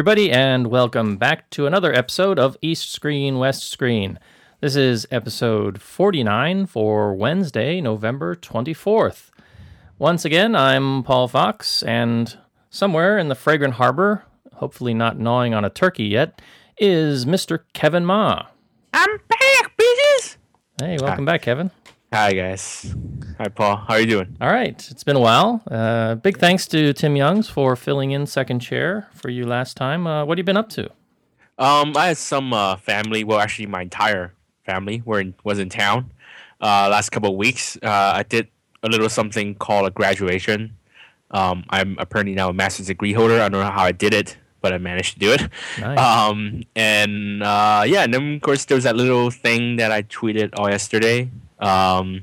[0.00, 4.18] Everybody, and welcome back to another episode of East Screen, West Screen.
[4.62, 9.28] This is episode 49 for Wednesday, November 24th.
[9.98, 12.34] Once again, I'm Paul Fox, and
[12.70, 16.40] somewhere in the fragrant harbor, hopefully not gnawing on a turkey yet,
[16.78, 17.58] is Mr.
[17.74, 18.46] Kevin Ma.
[18.94, 20.36] I'm back, bitches.
[20.80, 21.32] Hey, welcome ah.
[21.32, 21.70] back, Kevin.
[22.12, 22.92] Hi, guys.
[23.38, 23.76] Hi, Paul.
[23.76, 24.36] How are you doing?
[24.40, 25.62] All right, it's been a while.
[25.70, 30.08] Uh, big thanks to Tim Youngs for filling in second chair for you last time.
[30.08, 30.90] Uh, what have you been up to?
[31.56, 33.22] Um, I had some uh, family.
[33.22, 34.34] Well, actually, my entire
[34.66, 36.10] family were in, was in town.
[36.60, 38.48] Uh, last couple of weeks, uh, I did
[38.82, 40.76] a little something called a graduation.
[41.30, 43.40] Um, I'm apparently now a master's degree holder.
[43.40, 45.48] I don't know how I did it, but I managed to do it.
[45.78, 45.96] Nice.
[46.30, 50.02] Um, and uh, yeah, and then of course there was that little thing that I
[50.02, 51.30] tweeted all yesterday.
[51.60, 52.22] Um,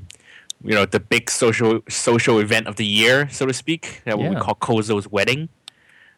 [0.62, 4.30] you know, the big social social event of the year, so to speak, that what
[4.30, 5.48] we call Kozo's wedding.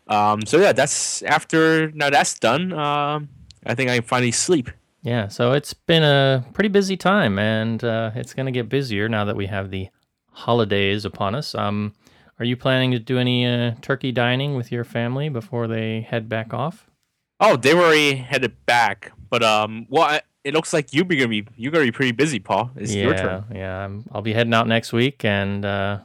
[0.09, 2.73] Um, so yeah, that's after now that's done.
[2.73, 3.29] Um,
[3.65, 4.71] I think I can finally sleep.
[5.03, 9.09] Yeah, so it's been a pretty busy time, and uh, it's going to get busier
[9.09, 9.89] now that we have the
[10.33, 11.55] holidays upon us.
[11.55, 11.95] Um,
[12.39, 16.29] are you planning to do any uh, turkey dining with your family before they head
[16.29, 16.91] back off?
[17.39, 21.29] Oh, they were already headed back, but um, well, I, it looks like you're gonna
[21.29, 22.71] be you're gonna be pretty busy, Paul.
[22.77, 23.45] It's yeah, your turn.
[23.55, 23.85] yeah.
[23.85, 25.99] I'm, I'll be heading out next week, and uh,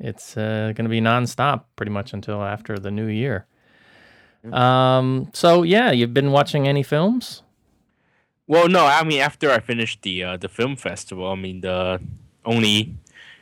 [0.00, 3.46] it's uh, going to be nonstop pretty much until after the new year.
[4.50, 7.42] Um, so yeah, you've been watching any films?
[8.46, 12.00] Well, no, I mean after I finished the uh, the film festival, I mean the
[12.44, 12.96] only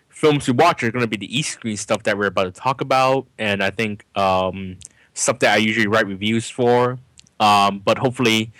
[0.09, 2.51] films to watch are going to be the East Screen stuff that we're about to
[2.51, 4.79] talk about, and I think um,
[5.15, 6.99] stuff that I usually write reviews for.
[7.39, 8.51] Um, but hopefully,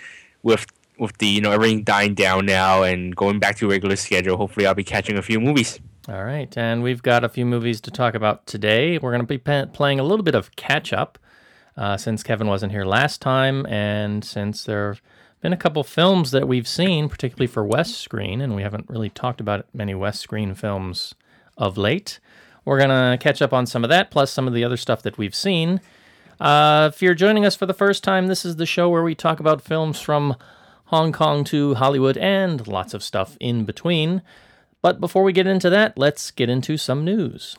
[0.41, 0.65] with
[0.99, 4.37] with the you know everything dying down now and going back to a regular schedule,
[4.37, 5.79] hopefully I'll be catching a few movies.
[6.07, 8.97] All right, and we've got a few movies to talk about today.
[8.97, 11.19] We're going to be pa- playing a little bit of catch up
[11.77, 15.01] uh, since Kevin wasn't here last time, and since there have
[15.41, 19.09] been a couple films that we've seen, particularly for West Screen, and we haven't really
[19.09, 21.13] talked about many West Screen films
[21.57, 22.19] of late.
[22.65, 25.01] We're going to catch up on some of that, plus some of the other stuff
[25.03, 25.79] that we've seen.
[26.39, 29.13] Uh, if you're joining us for the first time, this is the show where we
[29.15, 30.35] talk about films from
[30.89, 34.23] Hong Kong to Hollywood and lots of stuff in between.
[34.81, 37.55] But before we get into that, let's get into some news.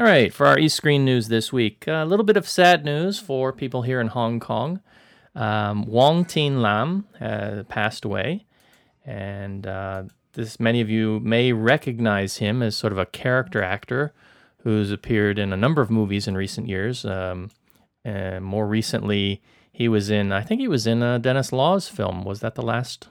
[0.00, 3.20] All right, for our East Screen news this week, a little bit of sad news
[3.20, 4.80] for people here in Hong Kong.
[5.36, 8.46] Um, Wong Tin Lam uh, passed away,
[9.06, 14.12] and uh, this many of you may recognize him as sort of a character actor
[14.64, 17.04] who's appeared in a number of movies in recent years.
[17.04, 17.50] Um,
[18.04, 19.40] uh, more recently,
[19.72, 22.24] he was in, I think he was in a Dennis Law's film.
[22.24, 23.08] Was that the last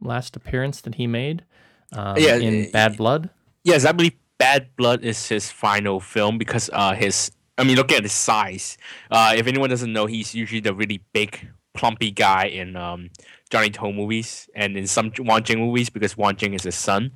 [0.00, 1.44] last appearance that he made?
[1.92, 3.30] Um, Yeah, in uh, Bad Blood.
[3.64, 7.90] Yes, I believe Bad Blood is his final film because uh his I mean look
[7.92, 8.78] at his size.
[9.10, 13.10] Uh if anyone doesn't know, he's usually the really big plumpy guy in um
[13.50, 17.10] Johnny To movies and in some Wong Jing movies because Wong Jing is his son.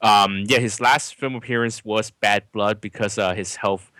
[0.00, 3.90] Um yeah, his last film appearance was Bad Blood because uh his health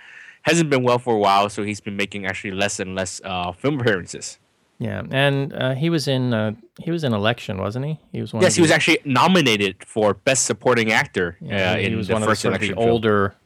[0.44, 3.52] hasn't been well for a while, so he's been making actually less and less uh
[3.52, 4.38] film appearances.
[4.78, 8.00] Yeah, and uh, he was in uh, he was in Election, wasn't he?
[8.12, 8.42] He was one.
[8.42, 12.22] Yes, he was actually nominated for Best Supporting Actor Yeah, uh, he was the one
[12.22, 13.36] of the first sort of the older,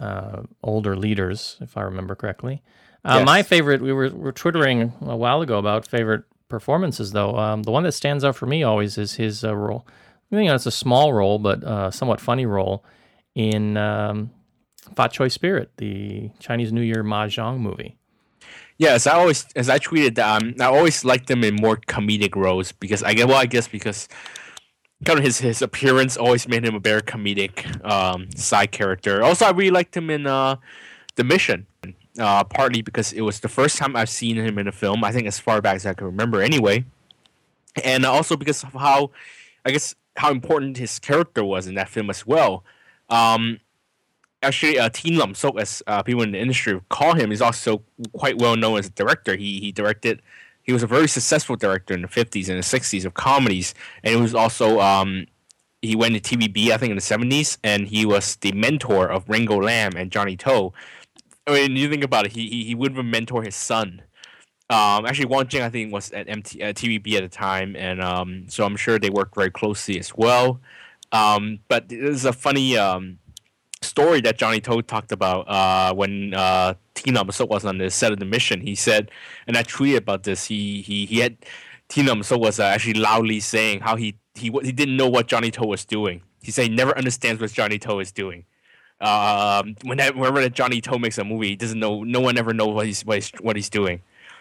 [0.00, 2.62] uh, older leaders, if I remember correctly.
[3.04, 3.26] Uh, Yes.
[3.26, 7.36] My favorite, we were, were twittering a while ago about favorite performances, though.
[7.36, 9.84] Um, the one that stands out for me always is his uh, role.
[10.30, 12.84] I think it's a small role, but uh, somewhat funny role
[13.34, 14.30] in um,
[14.96, 17.96] Fat Choi Spirit, the Chinese New Year mahjong movie.
[18.78, 22.72] Yes, I always, as I tweeted, um, I always liked them in more comedic roles
[22.72, 24.08] because I get, well, I guess because
[25.04, 29.22] kind of his his appearance always made him a very comedic um, side character.
[29.22, 30.56] Also, I really liked him in uh,
[31.16, 31.66] the Mission.
[32.18, 35.02] Uh, partly because it was the first time I've seen him in a film.
[35.02, 36.84] I think as far back as I can remember, anyway,
[37.82, 39.12] and also because of how,
[39.64, 42.64] I guess, how important his character was in that film as well.
[43.08, 43.60] Um,
[44.42, 47.82] actually, uh, Teen Lam Sok, as uh, people in the industry call him, is also
[48.12, 49.36] quite well known as a director.
[49.36, 50.22] He he directed
[50.62, 53.74] he was a very successful director in the 50s and the 60s of comedies,
[54.04, 55.26] and he was also um,
[55.80, 59.28] he went to TVB I think in the 70s, and he was the mentor of
[59.28, 60.72] Ringo Lam and Johnny To.
[61.46, 64.02] I mean, you think about it, he he, he would mentor his son.
[64.70, 68.00] Um, actually, Wong Jing I think was at MT, uh, TVB at the time, and
[68.00, 70.60] um, so I'm sure they worked very closely as well.
[71.10, 73.18] Um, but there's a funny um,
[73.82, 77.90] story that Johnny To talked about uh, when uh, Teen Lam Sok was on the
[77.90, 78.60] set of the mission.
[78.60, 79.10] He said,
[79.46, 80.46] and I tweeted about this.
[80.46, 81.36] He he he had
[81.88, 85.26] Teen Lam Sok was uh, actually loudly saying how he he he didn't know what
[85.26, 86.22] Johnny To was doing.
[86.42, 88.44] He said he never understands what Johnny To is doing.
[89.00, 92.04] Um, whenever, whenever Johnny To makes a movie, he doesn't know.
[92.04, 94.00] No one ever knows what he's what he's, what he's doing.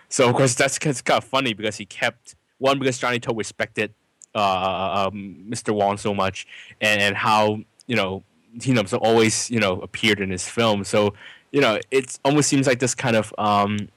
[0.10, 3.94] So of course that's, kind of funny because he kept one because Johnny To respected
[4.36, 5.74] uh, um, Mr.
[5.74, 6.48] Wong so much,
[6.80, 8.24] and, and how you know
[8.60, 10.84] Teen Lam Sok always you know appeared in his film.
[10.84, 11.14] So
[11.52, 13.90] you know it almost seems like this kind of um,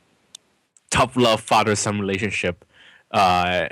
[0.91, 2.65] tough love father son relationship.
[3.11, 3.69] Uh,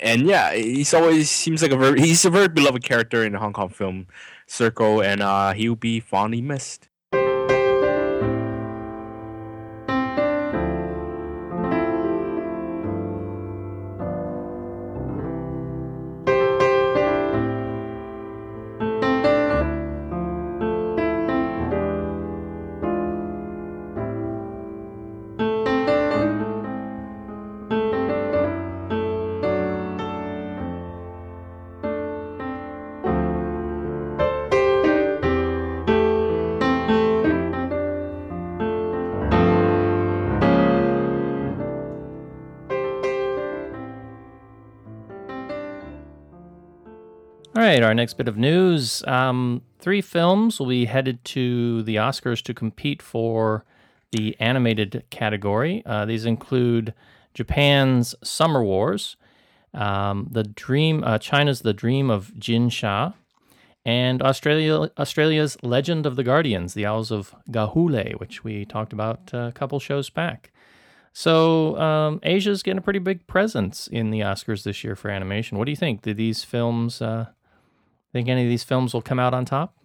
[0.00, 3.38] and yeah, he's always seems like a very he's a very beloved character in the
[3.38, 4.06] Hong Kong film
[4.46, 6.89] circle, and uh, he'll be fondly missed.
[47.70, 49.04] Right, our next bit of news.
[49.06, 53.64] Um, three films will be headed to the Oscars to compete for
[54.10, 55.84] the animated category.
[55.86, 56.92] Uh, these include
[57.32, 59.16] Japan's Summer Wars,
[59.72, 63.12] um, the Dream, uh, China's The Dream of Jin Sha,
[63.84, 69.30] and Australia, Australia's Legend of the Guardians, The Owls of Ga'Hoole, which we talked about
[69.32, 70.50] a couple shows back.
[71.12, 75.56] So um, Asia's getting a pretty big presence in the Oscars this year for animation.
[75.56, 76.02] What do you think?
[76.02, 77.26] Do these films uh,
[78.12, 79.76] Think any of these films will come out on top?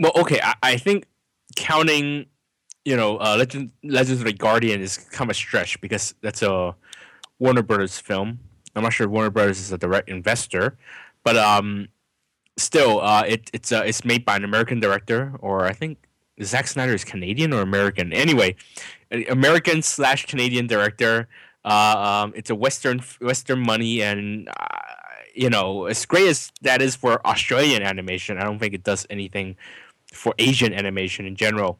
[0.00, 1.06] Well, okay, I, I think
[1.56, 2.26] counting,
[2.84, 6.42] you know, uh, Legend, Legends of the Guardian is kind of a stretch because that's
[6.42, 6.74] a
[7.38, 8.40] Warner Brothers film.
[8.74, 10.76] I'm not sure Warner Brothers is a direct investor,
[11.24, 11.88] but um,
[12.56, 15.98] still, uh, it, it's uh, it's made by an American director, or I think
[16.42, 18.12] Zack Snyder is Canadian or American.
[18.12, 18.56] Anyway,
[19.28, 21.28] American slash Canadian director.
[21.64, 24.78] Uh, um, it's a Western Western money, and uh,
[25.34, 29.06] you know, as great as that is for Australian animation, I don't think it does
[29.10, 29.56] anything
[30.12, 31.78] for Asian animation in general.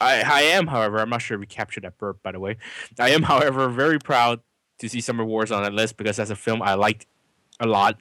[0.00, 2.56] I, I am, however, I'm not sure if we captured that burp, by the way.
[2.98, 4.40] I am, however, very proud
[4.78, 7.06] to see Summer Wars on that list because that's a film I liked
[7.58, 7.98] a lot.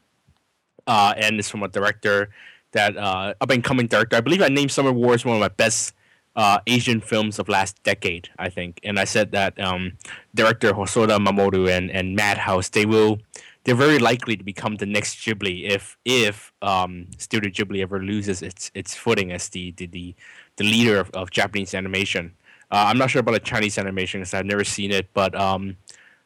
[0.86, 2.30] Uh, and it's from a director
[2.72, 4.16] that uh, up and coming director.
[4.16, 5.94] I believe I named Summer Wars one of my best
[6.36, 8.30] uh, Asian films of last decade.
[8.38, 9.98] I think, and I said that um,
[10.36, 13.20] director Hosoda Mamoru and and Madhouse they will
[13.68, 18.42] they're very likely to become the next Ghibli if if um, Studio Ghibli ever loses
[18.42, 20.16] its its footing as the the the,
[20.56, 22.34] the leader of, of Japanese animation.
[22.72, 25.76] Uh, I'm not sure about the Chinese animation because I've never seen it, but um,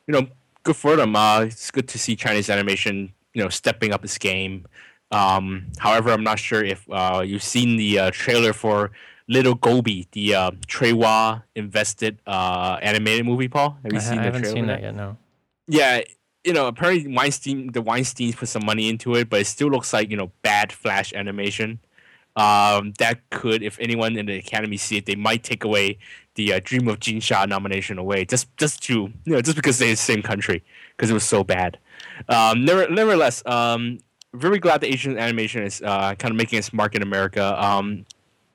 [0.05, 0.27] you know,
[0.62, 1.15] good for them.
[1.15, 4.67] Uh, it's good to see Chinese animation, you know, stepping up its game.
[5.10, 8.91] Um, however, I'm not sure if uh, you've seen the uh, trailer for
[9.27, 13.48] Little Gobi, the uh, Trewa invested uh, animated movie.
[13.48, 14.93] Paul, have you I, seen I the haven't seen that yet.
[14.93, 15.17] No.
[15.67, 16.01] Yeah,
[16.43, 19.93] you know, apparently Weinstein, the Weinsteins put some money into it, but it still looks
[19.93, 21.79] like you know bad Flash animation.
[22.36, 25.98] Um, that could, if anyone in the Academy see it, they might take away
[26.36, 29.77] the uh, Dream of Jin Sha nomination away, just just to you know, just because
[29.77, 30.63] they're the same country,
[30.95, 31.77] because it was so bad.
[32.29, 34.00] Um, never, nevertheless, um,
[34.33, 37.62] very glad the Asian animation is uh, kind of making its mark in America.
[37.63, 38.05] Um,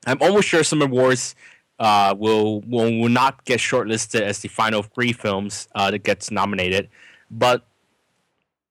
[0.05, 1.35] I'm almost sure Summer Wars
[1.79, 6.31] uh, will, will will not get shortlisted as the final three films uh, that gets
[6.31, 6.89] nominated,
[7.29, 7.65] but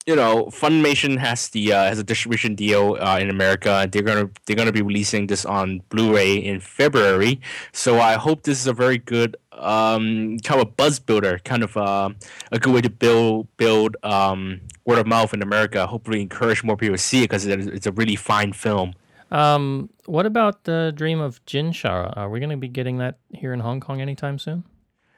[0.06, 3.88] you know, Funimation has the uh, has a distribution deal uh, in America.
[3.90, 7.40] They're gonna they're gonna be releasing this on Blu-ray in February.
[7.72, 11.76] So I hope this is a very good um, kind of buzz builder, kind of
[11.76, 12.10] uh,
[12.52, 15.86] a good way to build build um, word of mouth in America.
[15.88, 18.94] Hopefully, encourage more people to see it because it's a really fine film.
[19.32, 22.16] Um, what about the Dream of Jinshara?
[22.16, 24.62] Are we going to be getting that here in Hong Kong anytime soon?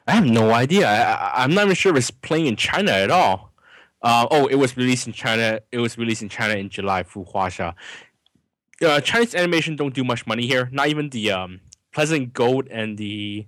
[0.06, 0.88] I have no idea.
[0.88, 3.47] I, am not even sure if it's playing in China at all.
[4.02, 5.60] Uh, oh, it was released in China.
[5.72, 7.02] It was released in China in July.
[7.02, 7.74] Fu Huaxia.
[8.84, 10.68] Uh, Chinese animation don't do much money here.
[10.70, 11.60] Not even the um,
[11.92, 13.46] Pleasant Goat and the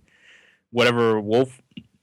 [0.73, 1.61] whatever wolf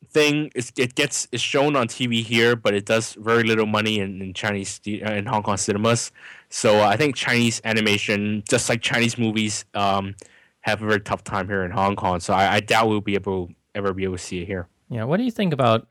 [0.09, 0.49] thing.
[0.55, 4.21] Is, it gets is shown on TV here, but it does very little money in,
[4.21, 6.11] in Chinese uh, in Hong Kong cinemas.
[6.49, 10.15] So uh, I think Chinese animation, just like Chinese movies, um,
[10.61, 12.21] have a very tough time here in Hong Kong.
[12.21, 14.69] So I, I doubt we'll be able ever be able to see it here.
[14.89, 15.03] Yeah.
[15.03, 15.87] What do you think about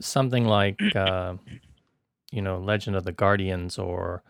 [0.00, 0.80] something like?
[0.96, 1.34] Uh
[2.32, 4.24] you know, Legend of the Guardians or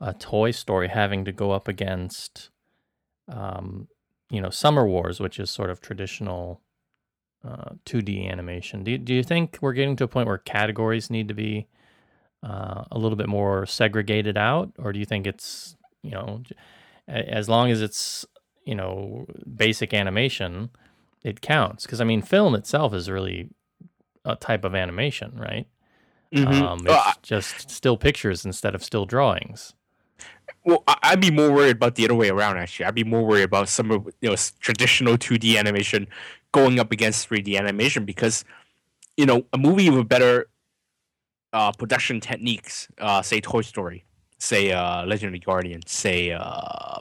[0.00, 2.50] a Toy Story having to go up against,
[3.28, 3.88] um,
[4.30, 6.60] you know, Summer Wars, which is sort of traditional
[7.46, 8.84] uh, 2D animation.
[8.84, 11.66] Do you, do you think we're getting to a point where categories need to be
[12.42, 16.42] uh, a little bit more segregated out, or do you think it's you know,
[17.08, 18.24] as long as it's
[18.64, 20.70] you know basic animation,
[21.24, 21.84] it counts?
[21.84, 23.50] Because I mean, film itself is really
[24.24, 25.66] a type of animation, right?
[26.34, 26.62] Mm-hmm.
[26.62, 29.74] Um, it's well, just still pictures instead of still drawings.
[30.64, 32.58] Well, I'd be more worried about the other way around.
[32.58, 36.08] Actually, I'd be more worried about some of you know traditional 2D animation
[36.52, 38.44] going up against 3D animation because
[39.16, 40.48] you know a movie with better
[41.52, 44.04] uh, production techniques, uh, say Toy Story,
[44.38, 46.98] say uh, Legend of the Guardian, say uh,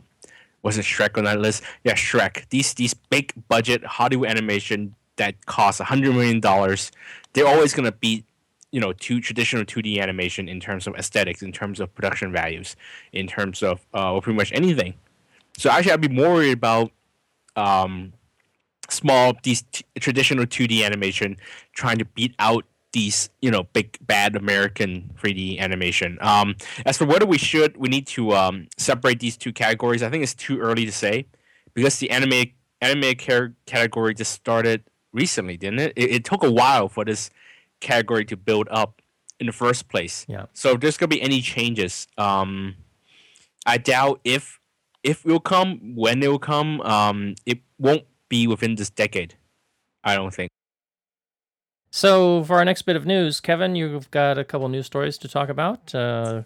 [0.62, 1.63] wasn't Shrek on that list?
[1.84, 2.48] Yeah, Shrek.
[2.50, 6.91] These these big budget Hollywood animation that costs a hundred million dollars,
[7.34, 8.25] they're always gonna beat
[8.72, 12.75] you know two traditional 2D animation in terms of aesthetics, in terms of production values,
[13.13, 14.93] in terms of uh, pretty much anything.
[15.57, 16.91] So actually, I'd be more worried about
[17.55, 18.13] um,
[18.89, 21.38] small these t- traditional 2D animation
[21.74, 26.17] trying to beat out these you know big bad American 3D animation.
[26.22, 26.55] Um,
[26.86, 30.01] as for whether we should, we need to um, separate these two categories.
[30.01, 31.25] I think it's too early to say
[31.74, 35.93] because the anime anime care category just started recently, didn't it?
[35.95, 36.12] it?
[36.12, 37.29] It took a while for this
[37.79, 39.01] category to build up
[39.39, 40.25] in the first place.
[40.27, 40.46] Yeah.
[40.53, 42.75] So if there's gonna be any changes, um,
[43.65, 44.60] I doubt if
[45.03, 49.36] if it will come, when it will come, um, it won't be within this decade.
[50.03, 50.50] I don't think.
[51.91, 55.27] So for our next bit of news, Kevin, you've got a couple news stories to
[55.27, 55.96] talk about.
[55.96, 56.41] Uh,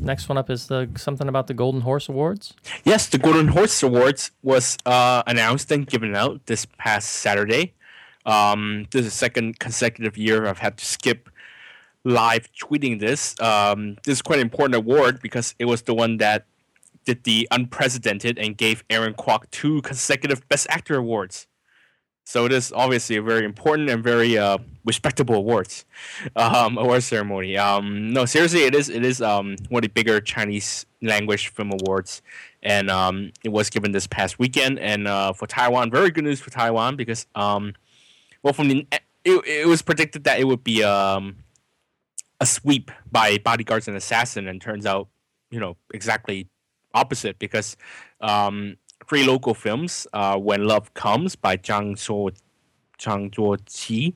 [0.00, 2.54] next one up is the something about the Golden Horse Awards.
[2.84, 7.74] Yes, the Golden Horse Awards was uh, announced and given out this past Saturday.
[8.26, 11.28] Um, this is the second consecutive year I've had to skip
[12.04, 13.38] live tweeting this.
[13.40, 16.46] Um, this is quite an important award because it was the one that
[17.04, 21.46] did the unprecedented and gave Aaron Kwok two consecutive Best Actor awards.
[22.26, 25.84] So it is obviously a very important and very uh, respectable awards
[26.36, 27.58] um, award ceremony.
[27.58, 31.70] Um, no, seriously, it is it is um, one of the bigger Chinese language film
[31.72, 32.22] awards,
[32.62, 34.78] and um, it was given this past weekend.
[34.78, 37.74] And uh, for Taiwan, very good news for Taiwan because um,
[38.44, 38.86] well, from the
[39.24, 41.36] it, it was predicted that it would be um,
[42.40, 45.08] a sweep by Bodyguards and Assassin, and turns out,
[45.50, 46.46] you know, exactly
[46.92, 47.76] opposite because
[48.20, 48.76] um,
[49.08, 52.36] three local films, uh, When Love Comes by Zhang Zuo
[52.98, 54.12] Zhang Zuoqi,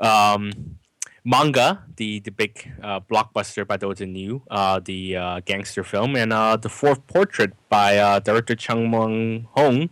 [0.00, 0.78] um,
[1.22, 6.32] Monga, the the big uh, blockbuster by in new, uh, the uh, gangster film, and
[6.32, 9.90] uh, the Fourth Portrait by uh, director Chang Meng Hong.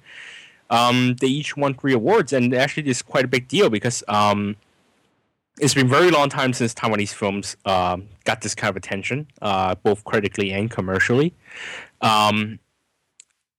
[0.71, 4.56] Um, they each won three awards, and actually, it's quite a big deal because um,
[5.61, 9.75] it's been very long time since Taiwanese films uh, got this kind of attention, uh,
[9.76, 11.35] both critically and commercially.
[12.00, 12.59] Um,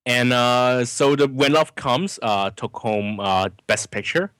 [0.05, 4.31] and uh, so the When Love Comes uh, took home uh, Best Picture.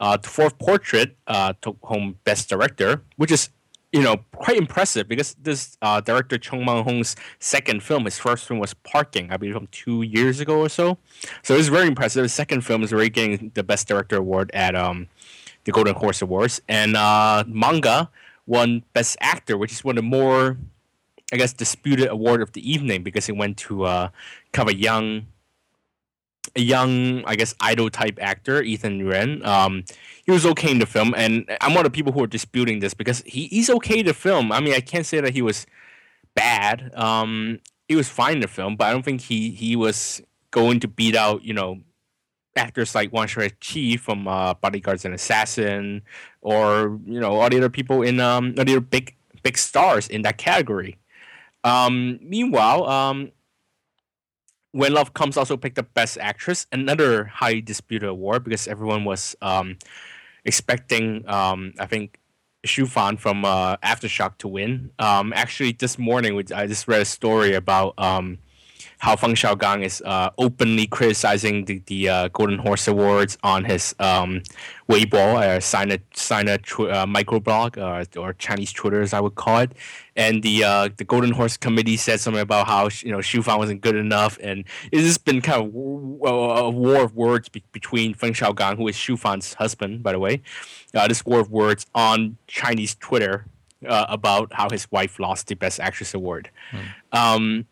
[0.00, 1.16] Uh, the Fourth Portrait
[1.60, 3.50] took home Best Director, which is
[3.92, 8.46] you know, quite impressive because this uh, director Chung Mang Hong's second film, his first
[8.46, 10.98] film was Parking, I believe from two years ago or so.
[11.42, 12.22] So it's very impressive.
[12.22, 15.08] His second film is already getting the Best Director award at um,
[15.64, 16.60] the Golden Horse Awards.
[16.68, 18.10] And uh, Monga
[18.46, 20.58] won Best Actor, which is one of the more,
[21.32, 24.08] I guess, disputed award of the evening because it went to uh,
[24.52, 25.26] kind of a young
[26.56, 29.44] a young, I guess, idol type actor, Ethan Juan.
[29.44, 29.84] Um,
[30.24, 32.80] he was okay in the film, and I'm one of the people who are disputing
[32.80, 34.52] this because he, he's okay the film.
[34.52, 35.66] I mean, I can't say that he was
[36.34, 36.92] bad.
[36.94, 40.80] Um, he was fine in the film, but I don't think he he was going
[40.80, 41.80] to beat out, you know,
[42.56, 46.02] actors like Wang Chi from uh, Bodyguards and Assassin,
[46.42, 50.08] or you know, all the other people in um, all the other big big stars
[50.08, 50.98] in that category.
[51.64, 53.32] Um, meanwhile, um,
[54.78, 59.34] when Love Comes also picked up Best Actress, another highly disputed award because everyone was
[59.42, 59.76] um,
[60.44, 62.20] expecting, um, I think,
[62.64, 64.92] Xu Fan from uh, Aftershock to win.
[65.00, 68.38] Um, actually, this morning I just read a story about um,
[68.98, 73.94] how Feng Xiaogang is uh, openly criticizing the, the uh, Golden Horse Awards on his
[74.00, 74.42] um,
[74.88, 79.36] Weibo, uh, Sina sign a tw- uh, microblog uh, or Chinese Twitter as I would
[79.36, 79.72] call it,
[80.16, 83.58] and the uh, the Golden Horse Committee said something about how you know Xu Fan
[83.58, 88.14] wasn't good enough, and it's just been kind of a war of words be- between
[88.14, 90.42] Feng Xiaogang, who is Xu Fan's husband, by the way,
[90.94, 93.46] uh, this war of words on Chinese Twitter
[93.86, 96.50] uh, about how his wife lost the Best Actress award.
[96.70, 96.78] Hmm.
[97.12, 97.66] Um,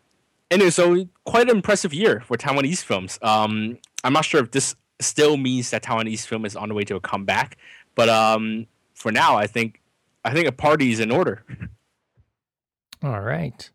[0.51, 3.19] and so quite an impressive year for Taiwanese films.
[3.21, 6.83] Um, I'm not sure if this still means that Taiwanese film is on the way
[6.85, 7.57] to a comeback,
[7.95, 9.81] but um, for now, I think
[10.23, 11.43] I think a party is in order.
[13.03, 13.69] All right.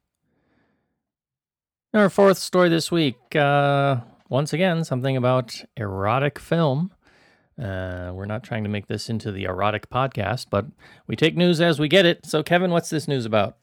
[1.95, 3.37] Our fourth story this week.
[3.37, 6.91] Uh, once again, something about erotic film.
[7.63, 10.65] Uh, we're not trying to make this into the erotic podcast, but
[11.07, 12.25] we take news as we get it.
[12.25, 13.59] So, Kevin, what's this news about?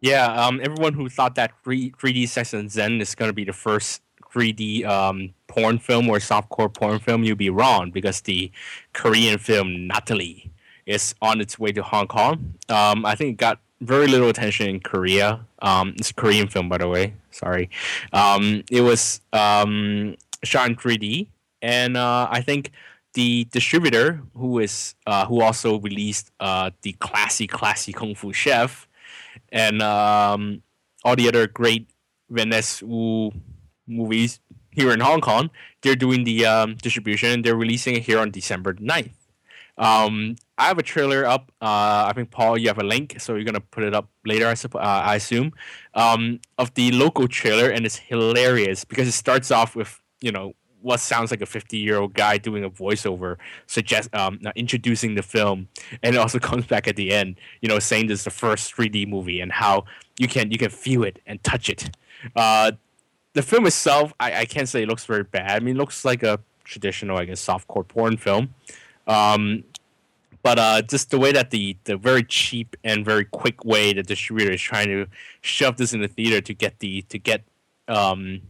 [0.00, 3.44] Yeah, um, everyone who thought that 3, 3D Sex and Zen is going to be
[3.44, 4.02] the first
[4.36, 8.50] 3D um, porn film or softcore porn film, you'd be wrong because the
[8.92, 10.52] Korean film Natalie
[10.84, 12.54] is on its way to Hong Kong.
[12.68, 15.40] Um, I think it got very little attention in Korea.
[15.60, 17.14] Um, it's a Korean film, by the way.
[17.30, 17.70] Sorry.
[18.12, 21.28] Um, it was um, shot in 3D,
[21.62, 22.72] and uh, I think
[23.14, 28.86] the distributor who is uh, who also released uh, the classy, classy Kung Fu Chef
[29.50, 30.62] and um,
[31.04, 31.88] all the other great
[32.30, 33.32] Vanness Wu
[33.86, 34.40] movies
[34.70, 35.50] here in Hong Kong.
[35.82, 39.12] They're doing the um, distribution and they're releasing it here on December 9th.
[39.78, 41.52] Um, I have a trailer up.
[41.60, 44.46] Uh, I think Paul, you have a link, so you're gonna put it up later.
[44.46, 44.80] I suppose.
[44.80, 45.52] Uh, I assume
[45.94, 50.54] um, of the local trailer, and it's hilarious because it starts off with you know
[50.86, 55.22] what sounds like a 50 year old guy doing a voiceover, suggest um, introducing the
[55.22, 55.66] film,
[56.04, 58.74] and it also comes back at the end, you know, saying this is the first
[58.74, 59.84] 3D movie and how
[60.16, 61.90] you can you can feel it and touch it.
[62.36, 62.70] Uh,
[63.32, 65.50] the film itself, I, I can't say it looks very bad.
[65.50, 68.54] I mean, it looks like a traditional, I guess, softcore porn film.
[69.08, 69.64] Um,
[70.44, 74.04] but uh, just the way that the the very cheap and very quick way the
[74.04, 75.08] distributor is trying to
[75.40, 77.42] shove this in the theater to get the to get
[77.88, 78.40] um,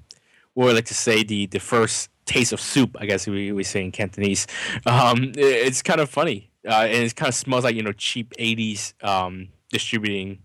[0.52, 3.64] what I like to say the the first taste of soup, I guess we we
[3.64, 4.46] say in Cantonese.
[4.84, 7.92] Um, it, it's kind of funny, uh, and it kind of smells like you know
[7.92, 10.40] cheap '80s um, distributing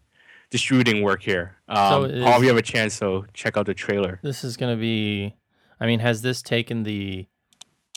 [0.49, 1.57] distributing work here.
[1.67, 4.19] Um, so Paul, if you have a chance, so check out the trailer.
[4.21, 5.35] This is going to be.
[5.79, 7.27] I mean, has this taken the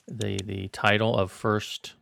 [0.09, 1.95] the the title of first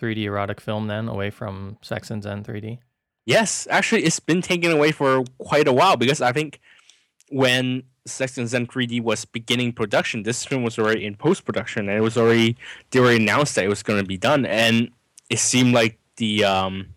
[0.00, 2.78] 3D erotic film then away from Sex and Zen 3D?
[3.26, 6.58] Yes, actually, it's been taken away for quite a while because I think
[7.30, 11.88] when Sex and Zen 3D was beginning production, this film was already in post production,
[11.88, 12.56] and it was already
[12.90, 14.90] they already announced that it was going to be done, and
[15.28, 16.94] it seemed like the um,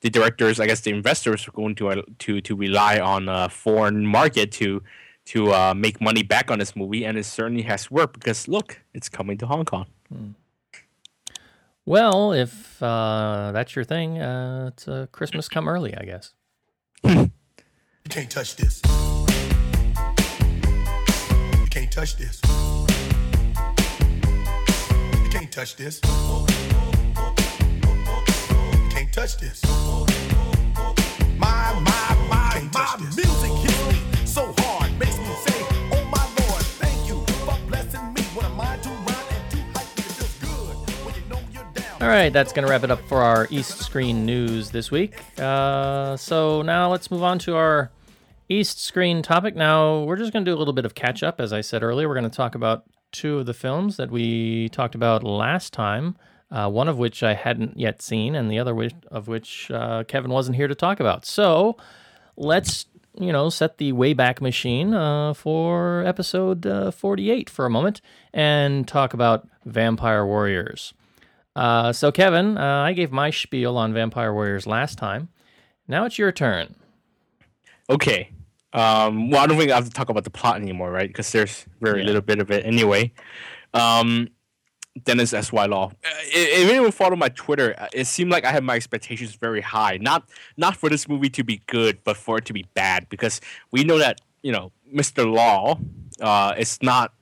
[0.00, 3.48] the directors, I guess the investors were going to uh, to to rely on a
[3.48, 4.82] foreign market to
[5.26, 8.80] to uh, make money back on this movie, and it certainly has worked because look,
[8.94, 9.86] it's coming to Hong Kong.
[10.08, 10.30] Hmm.
[11.86, 16.34] Well, if uh, that's your thing, uh, it's a Christmas come early, I guess.
[17.04, 17.30] you
[18.08, 18.80] can't touch this.
[21.90, 22.40] You can't touch this.
[25.24, 26.00] You can't touch this
[28.90, 29.60] Can't touch this.
[31.36, 36.62] My, my, my, my music hits me so hard, makes me say, Oh my Lord,
[36.78, 38.22] thank you for blessing me.
[38.34, 41.66] What am I to run and too hype it feels good when you know you're
[41.74, 42.00] down.
[42.02, 45.16] All right, that's going to wrap it up for our East Screen news this week.
[45.40, 47.90] Uh, so now let's move on to our
[48.50, 49.56] East Screen topic.
[49.56, 51.40] Now, we're just going to do a little bit of catch up.
[51.40, 54.68] As I said earlier, we're going to talk about two of the films that we
[54.68, 56.16] talked about last time
[56.50, 60.04] uh, one of which I hadn't yet seen, and the other which, of which uh,
[60.04, 61.24] Kevin wasn't here to talk about.
[61.24, 61.76] So
[62.36, 62.86] let's,
[63.18, 68.00] you know, set the Wayback Machine uh, for episode uh, 48 for a moment
[68.32, 70.92] and talk about Vampire Warriors.
[71.54, 75.28] Uh, so, Kevin, uh, I gave my spiel on Vampire Warriors last time.
[75.86, 76.74] Now it's your turn.
[77.88, 78.30] Okay.
[78.72, 81.08] Um, well, I don't think I have to talk about the plot anymore, right?
[81.08, 82.06] Because there's very yeah.
[82.06, 83.12] little bit of it anyway.
[83.74, 84.28] Um,
[85.04, 85.52] Dennis S.
[85.52, 85.66] Y.
[85.66, 85.86] Law.
[85.86, 89.60] Uh, if anyone followed my Twitter, uh, it seemed like I had my expectations very
[89.60, 89.98] high.
[90.00, 93.08] Not not for this movie to be good, but for it to be bad.
[93.08, 95.32] Because we know that you know Mr.
[95.32, 95.78] Law
[96.20, 97.12] uh, is not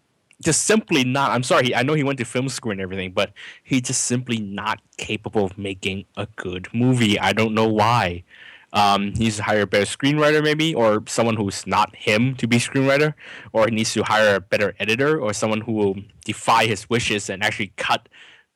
[0.43, 1.31] just simply not.
[1.31, 1.75] I'm sorry.
[1.75, 3.33] I know he went to film school and everything, but
[3.65, 7.19] he's just simply not capable of making a good movie.
[7.19, 8.25] I don't know why.
[8.73, 12.47] Um, he needs to hire a better screenwriter, maybe, or someone who's not him to
[12.47, 13.15] be screenwriter,
[13.53, 17.31] or he needs to hire a better editor, or someone who will defy his wishes
[17.31, 18.09] and actually cut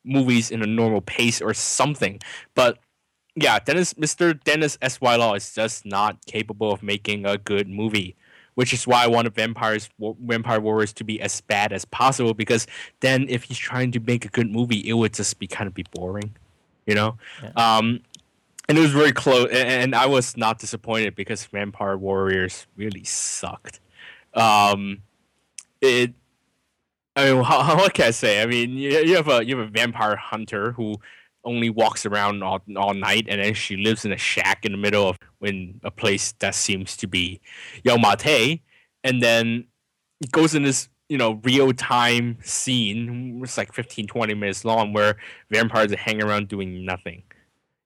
[0.05, 2.19] movies in a normal pace or something.
[2.53, 2.77] But
[3.35, 4.41] yeah, Dennis, Mr.
[4.43, 5.01] Dennis S.
[5.01, 5.15] Y.
[5.15, 8.15] Law is just not capable of making a good movie,
[8.53, 12.33] which is why I wanted Vampires, Vampire Warriors to be as bad as possible.
[12.33, 12.67] Because
[12.99, 15.73] then, if he's trying to make a good movie, it would just be kind of
[15.73, 16.35] be boring,
[16.85, 17.17] you know.
[17.41, 17.77] Yeah.
[17.77, 18.01] Um,
[18.69, 23.79] and it was very close, and I was not disappointed because Vampire Warriors really sucked.
[24.33, 25.01] Um,
[25.81, 26.13] it.
[27.15, 28.41] I mean, how, what can I say?
[28.41, 30.95] I mean, you, you have a you have a vampire hunter who
[31.45, 34.77] only walks around all, all night, and then she lives in a shack in the
[34.77, 37.41] middle of in a place that seems to be
[37.83, 38.61] Yau Ma Tei,
[39.03, 39.65] and then
[40.21, 43.41] it goes in this you know real time scene.
[43.43, 45.17] It's like 15, 20 minutes long where
[45.51, 47.23] vampires are hanging around doing nothing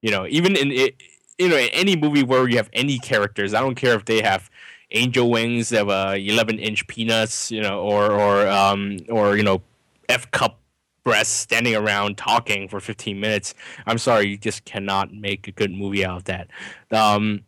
[0.01, 1.01] you know, even in it,
[1.37, 4.21] you know, in any movie where you have any characters, I don't care if they
[4.21, 4.49] have
[4.91, 9.43] angel wings, they have uh, 11 inch peanuts, you know, or or um or you
[9.43, 9.61] know,
[10.09, 10.59] F cup
[11.03, 13.53] breasts standing around talking for 15 minutes.
[13.85, 16.49] I'm sorry, you just cannot make a good movie out of that.
[16.91, 17.45] Um,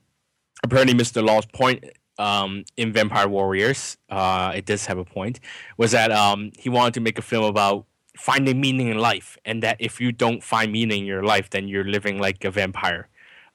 [0.63, 1.21] apparently, Mr.
[1.21, 1.83] Law's point
[2.17, 5.41] um, in Vampire Warriors, uh, it does have a point,
[5.77, 7.85] was that um, he wanted to make a film about
[8.19, 11.67] finding meaning in life and that if you don't find meaning in your life then
[11.67, 13.07] you're living like a vampire.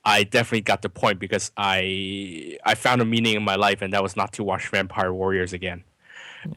[0.06, 3.92] I definitely got the point because i i found a meaning in my life and
[3.92, 5.84] that was not to watch vampire warriors again.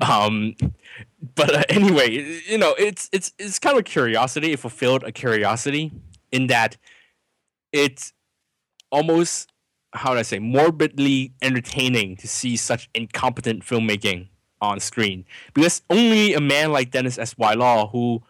[0.02, 0.56] Um
[1.36, 2.10] but uh, anyway
[2.48, 4.54] you know it's it's it's kind of a curiosity.
[4.54, 5.92] It fulfilled a curiosity
[6.32, 6.78] in that
[7.72, 8.14] it's
[8.92, 9.52] almost
[9.94, 14.28] how do i say morbidly entertaining to see such incompetent filmmaking
[14.62, 17.38] on screen because only a man like Dennis S.
[17.38, 17.54] Y.
[17.54, 18.22] Law, who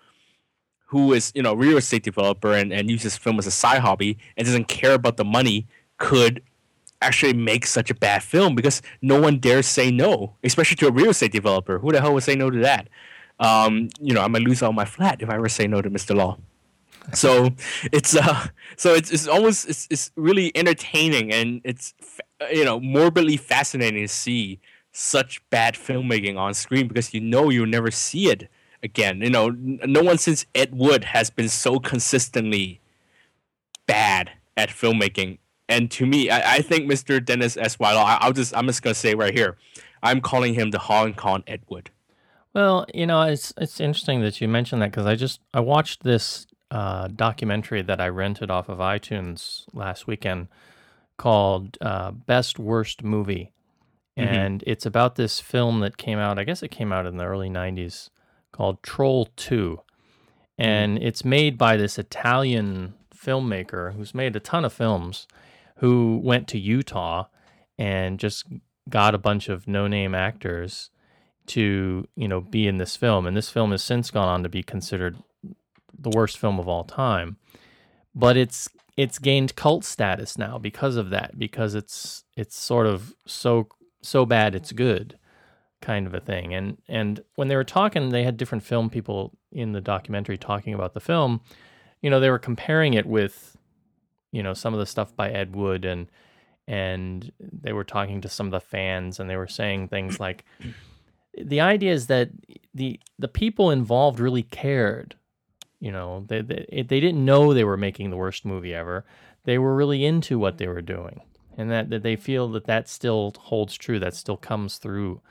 [0.87, 4.17] who is you know real estate developer and, and uses film as a side hobby
[4.35, 6.41] and doesn't care about the money, could
[7.01, 10.91] actually make such a bad film because no one dares say no, especially to a
[10.91, 11.79] real estate developer.
[11.79, 12.87] Who the hell would say no to that?
[13.39, 15.89] Um, you know, I might lose all my flat if I ever say no to
[15.89, 16.15] Mr.
[16.15, 16.37] Law.
[17.13, 17.51] So
[17.93, 21.93] it's uh, so it's it's almost it's it's really entertaining and it's
[22.51, 24.59] you know morbidly fascinating to see
[24.97, 28.49] such bad filmmaking on screen because you know you'll never see it
[28.81, 29.21] again.
[29.21, 32.81] You know, no one since Ed Wood has been so consistently
[33.85, 35.37] bad at filmmaking.
[35.69, 37.23] And to me, I, I think Mr.
[37.23, 37.77] Dennis S.
[37.77, 37.93] Y.
[37.93, 39.57] Law, I, I'll just I'm just gonna say right here,
[40.01, 41.91] I'm calling him the Hong Kong Ed Wood.
[42.53, 46.03] Well, you know, it's it's interesting that you mentioned that because I just I watched
[46.03, 50.47] this uh, documentary that I rented off of iTunes last weekend
[51.17, 53.51] called uh, "Best Worst Movie,"
[54.17, 54.33] Mm-hmm.
[54.33, 56.39] and it's about this film that came out.
[56.39, 58.09] I guess it came out in the early '90s
[58.51, 59.81] called Troll Two,
[60.57, 61.07] and mm-hmm.
[61.07, 65.27] it's made by this Italian filmmaker who's made a ton of films,
[65.77, 67.25] who went to Utah
[67.77, 68.45] and just
[68.89, 70.89] got a bunch of no-name actors
[71.47, 74.49] to you know be in this film, and this film has since gone on to
[74.49, 75.15] be considered
[75.97, 77.37] the worst film of all time.
[78.15, 83.13] But it's it's gained cult status now because of that because it's it's sort of
[83.27, 83.67] so
[84.01, 85.17] so bad it's good
[85.81, 86.53] kind of a thing.
[86.53, 90.73] And and when they were talking, they had different film people in the documentary talking
[90.73, 91.41] about the film.
[92.01, 93.57] You know, they were comparing it with,
[94.31, 96.07] you know, some of the stuff by Ed Wood and
[96.67, 100.45] and they were talking to some of the fans and they were saying things like
[101.37, 102.29] the idea is that
[102.73, 105.15] the the people involved really cared.
[105.79, 109.05] You know, they they, they didn't know they were making the worst movie ever.
[109.43, 111.21] They were really into what they were doing
[111.57, 113.99] and that, that they feel that that still holds true.
[113.99, 115.21] That still comes through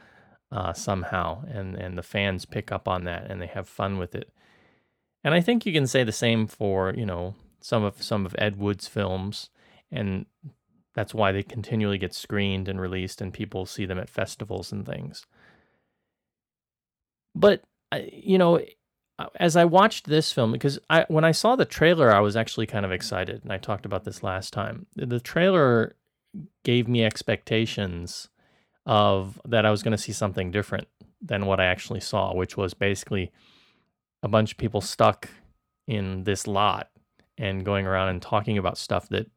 [0.50, 4.14] uh, somehow, and and the fans pick up on that and they have fun with
[4.14, 4.30] it.
[5.24, 8.34] And I think you can say the same for you know some of some of
[8.38, 9.50] Ed Wood's films,
[9.90, 10.26] and
[10.94, 14.84] that's why they continually get screened and released, and people see them at festivals and
[14.84, 15.26] things.
[17.34, 17.62] But
[18.12, 18.60] you know,
[19.36, 22.66] as I watched this film, because I when I saw the trailer, I was actually
[22.66, 24.86] kind of excited, and I talked about this last time.
[24.96, 25.94] The trailer
[26.64, 28.28] gave me expectations
[28.84, 30.88] of that I was going to see something different
[31.20, 33.32] than what I actually saw, which was basically
[34.22, 35.28] a bunch of people stuck
[35.86, 36.88] in this lot
[37.38, 39.30] and going around and talking about stuff that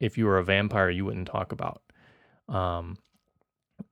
[0.00, 1.82] if you were a vampire you wouldn't talk about.
[2.48, 2.98] Um,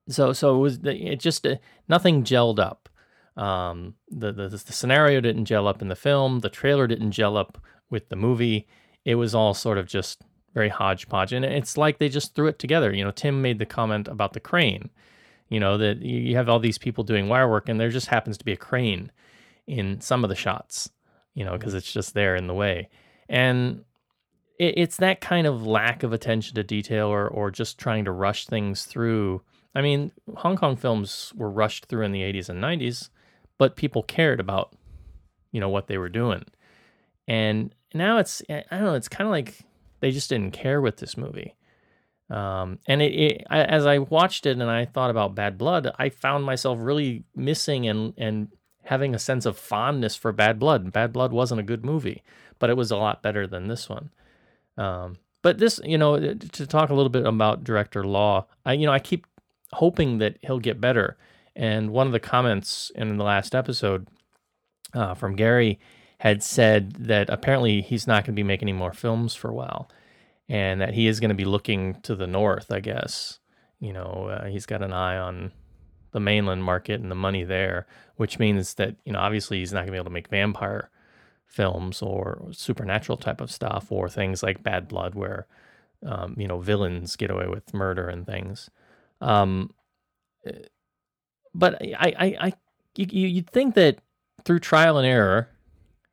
[0.09, 1.57] so so it was it just uh,
[1.88, 2.88] nothing gelled up.
[3.37, 6.40] Um, the, the the scenario didn't gel up in the film.
[6.40, 7.59] The trailer didn't gel up
[7.90, 8.68] with the movie.
[9.05, 10.22] It was all sort of just
[10.54, 11.32] very hodgepodge.
[11.32, 12.94] And it's like they just threw it together.
[12.94, 14.88] You know, Tim made the comment about the crane,
[15.48, 18.38] you know, that you have all these people doing wire work and there just happens
[18.38, 19.10] to be a crane
[19.66, 20.90] in some of the shots,
[21.34, 21.78] you know, because mm-hmm.
[21.78, 22.88] it's just there in the way.
[23.28, 23.84] And
[24.58, 28.12] it, it's that kind of lack of attention to detail or or just trying to
[28.12, 29.42] rush things through.
[29.74, 33.08] I mean, Hong Kong films were rushed through in the 80s and 90s,
[33.58, 34.74] but people cared about
[35.50, 36.44] you know what they were doing.
[37.26, 39.64] And now it's I don't know, it's kind of like
[40.00, 41.54] they just didn't care with this movie.
[42.30, 45.92] Um, and it, it I, as I watched it and I thought about Bad Blood,
[45.98, 48.48] I found myself really missing and and
[48.85, 50.92] having a sense of fondness for Bad Blood.
[50.92, 52.22] Bad Blood wasn't a good movie,
[52.59, 54.11] but it was a lot better than this one.
[54.76, 58.87] Um, but this, you know, to talk a little bit about director Law, I you
[58.87, 59.26] know I keep
[59.72, 61.16] hoping that he'll get better.
[61.57, 64.09] And one of the comments in the last episode
[64.92, 65.78] uh, from Gary
[66.24, 69.54] had said that apparently he's not going to be making any more films for a
[69.54, 69.90] while,
[70.48, 72.72] and that he is going to be looking to the north.
[72.72, 73.40] I guess
[73.78, 75.52] you know uh, he's got an eye on
[76.12, 79.80] the mainland market and the money there, which means that you know obviously he's not
[79.80, 80.90] going to be able to make vampire
[81.46, 85.46] films or supernatural type of stuff or things like Bad Blood where
[86.06, 88.70] um, you know villains get away with murder and things.
[89.20, 89.74] Um,
[90.46, 90.52] eh,
[91.54, 92.52] but I, I, I
[92.96, 93.98] you, you'd think that
[94.46, 95.50] through trial and error,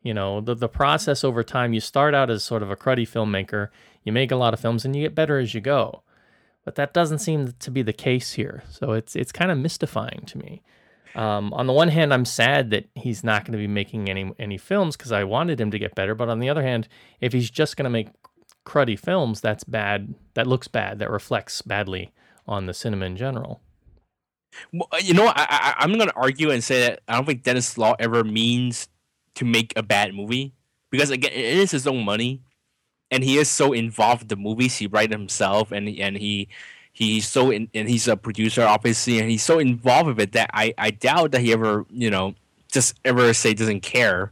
[0.03, 3.07] you know, the, the process over time, you start out as sort of a cruddy
[3.07, 3.69] filmmaker,
[4.03, 6.03] you make a lot of films, and you get better as you go.
[6.65, 8.63] But that doesn't seem to be the case here.
[8.69, 10.61] So it's it's kind of mystifying to me.
[11.15, 14.31] Um, on the one hand, I'm sad that he's not going to be making any
[14.39, 16.15] any films because I wanted him to get better.
[16.15, 16.87] But on the other hand,
[17.19, 18.09] if he's just going to make
[18.65, 20.13] cruddy films, that's bad.
[20.35, 20.99] That looks bad.
[20.99, 22.13] That reflects badly
[22.47, 23.61] on the cinema in general.
[24.73, 27.43] Well, uh, you know, I, am going to argue and say that I don't think
[27.43, 28.89] Dennis Law ever means
[29.35, 30.53] to make a bad movie
[30.91, 32.41] because again, it is his own money,
[33.09, 34.77] and he is so involved in the movies.
[34.77, 36.49] He writes himself, and and he
[36.91, 40.51] he's so in, and he's a producer obviously, and he's so involved with it that
[40.53, 42.35] I I doubt that he ever you know
[42.71, 44.31] just ever say doesn't care.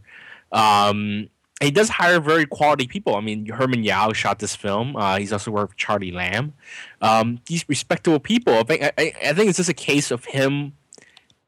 [0.51, 1.29] Um,
[1.61, 3.15] he does hire very quality people.
[3.15, 4.95] I mean, Herman Yao shot this film.
[4.95, 6.53] Uh, he's also worked with Charlie Lam.
[7.01, 8.53] Um, these respectable people.
[8.53, 10.73] I think, I, I think it's just a case of him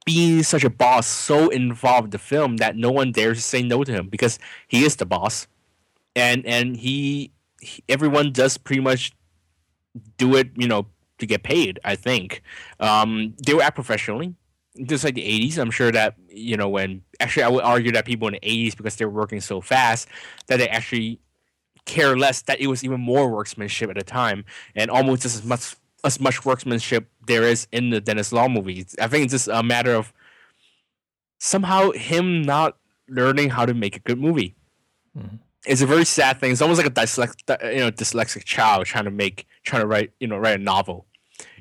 [0.06, 3.62] being such a boss, so involved in the film that no one dares to say
[3.62, 5.48] no to him because he is the boss,
[6.16, 9.12] and and he, he everyone does pretty much
[10.18, 10.88] do it, you know,
[11.20, 11.80] to get paid.
[11.84, 12.42] I think
[12.80, 14.36] um, they were act professionally
[14.86, 18.06] just like the 80s i'm sure that you know when actually i would argue that
[18.06, 20.08] people in the 80s because they were working so fast
[20.48, 21.20] that they actually
[21.86, 25.76] care less that it was even more workmanship at the time and almost as much
[26.04, 29.63] as much workmanship there is in the dennis law movies i think it's just a
[29.63, 30.13] matter of
[31.39, 34.56] somehow him not learning how to make a good movie
[35.17, 35.36] mm-hmm.
[35.65, 39.06] it's a very sad thing it's almost like a dyslexic you know dyslexic child trying
[39.06, 41.06] to make trying to write you know write a novel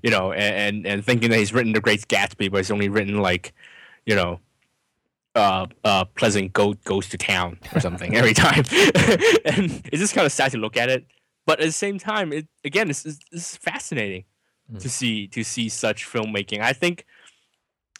[0.03, 3.19] you know, and and thinking that he's written The Great Gatsby, but he's only written
[3.19, 3.53] like,
[4.07, 4.41] you know,
[5.35, 8.65] uh, uh, Pleasant Goat goes to town or something every time,
[9.45, 11.07] and it's just kind of sad to look at it.
[11.47, 14.25] But at the same time, it again, it's, it's, it's fascinating
[14.79, 16.61] to see to see such filmmaking.
[16.61, 17.07] I think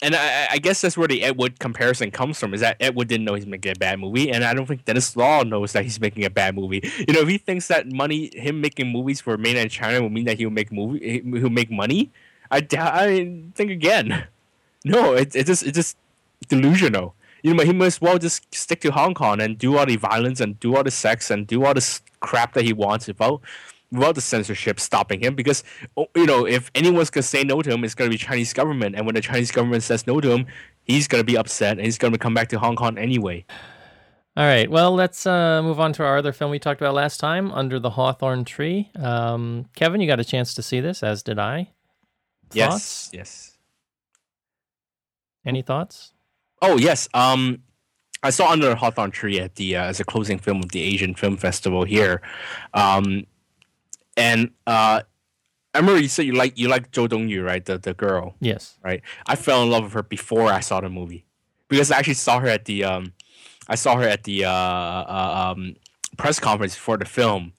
[0.03, 2.55] and I, I, guess that's where the Ed Wood comparison comes from.
[2.55, 4.83] Is that Ed Wood didn't know he's making a bad movie, and I don't think
[4.83, 6.81] Dennis Law knows that he's making a bad movie.
[7.07, 10.25] You know, if he thinks that money, him making movies for mainland China will mean
[10.25, 12.09] that he'll make movie, he'll make money,
[12.51, 14.25] I, I think again,
[14.85, 15.97] no, it's it just it's just
[16.47, 17.15] delusional.
[17.43, 19.95] You know, he might as well just stick to Hong Kong and do all the
[19.95, 23.41] violence and do all the sex and do all the crap that he wants without
[23.91, 25.63] without the censorship stopping him because
[25.97, 28.95] oh, you know if anyone's gonna say no to him it's gonna be chinese government.
[28.95, 30.45] And when the chinese government says no to him
[30.83, 33.45] he's gonna be upset and he's gonna come back to hong kong anyway.
[34.37, 34.71] All right.
[34.71, 37.79] Well let's uh, move on to our other film we talked about last time under
[37.79, 38.89] the hawthorn tree.
[38.95, 41.69] Um, kevin you got a chance to see this as did i.
[42.49, 42.53] Thoughts?
[42.53, 43.57] yes yes.
[45.45, 46.13] Any thoughts?
[46.61, 47.09] Oh yes.
[47.13, 47.63] Um
[48.23, 50.81] I saw Under the Hawthorn Tree at the uh, as a closing film of the
[50.81, 52.21] Asian Film Festival here.
[52.75, 53.25] Um,
[54.17, 55.01] and uh,
[55.73, 57.63] I remember you said you like you like Zhou Dongyu, right?
[57.63, 58.35] The the girl.
[58.39, 58.77] Yes.
[58.83, 59.01] Right.
[59.25, 61.25] I fell in love with her before I saw the movie
[61.69, 63.13] because I actually saw her at the um,
[63.67, 65.75] I saw her at the uh, uh um,
[66.17, 67.53] press conference for the film.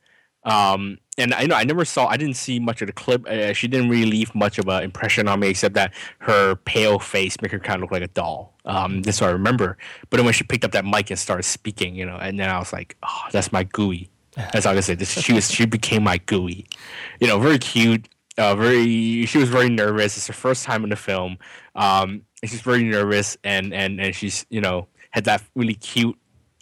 [0.44, 3.26] Um, and I know I never saw I didn't see much of the clip.
[3.26, 6.98] Uh, she didn't really leave much of an impression on me except that her pale
[6.98, 8.54] face make her kind of look like a doll.
[8.64, 9.78] Um, that's what I remember.
[10.10, 12.50] But then when she picked up that mic and started speaking, you know, and then
[12.50, 14.10] I was like, oh, that's my gooey.
[14.52, 14.96] That's all I can say.
[15.04, 16.66] She was she became my gooey.
[17.20, 18.08] You know, very cute.
[18.38, 19.26] Uh, very.
[19.26, 20.16] She was very nervous.
[20.16, 21.36] It's her first time in the film.
[21.74, 26.16] Um, she's very nervous, and and and she's you know had that really cute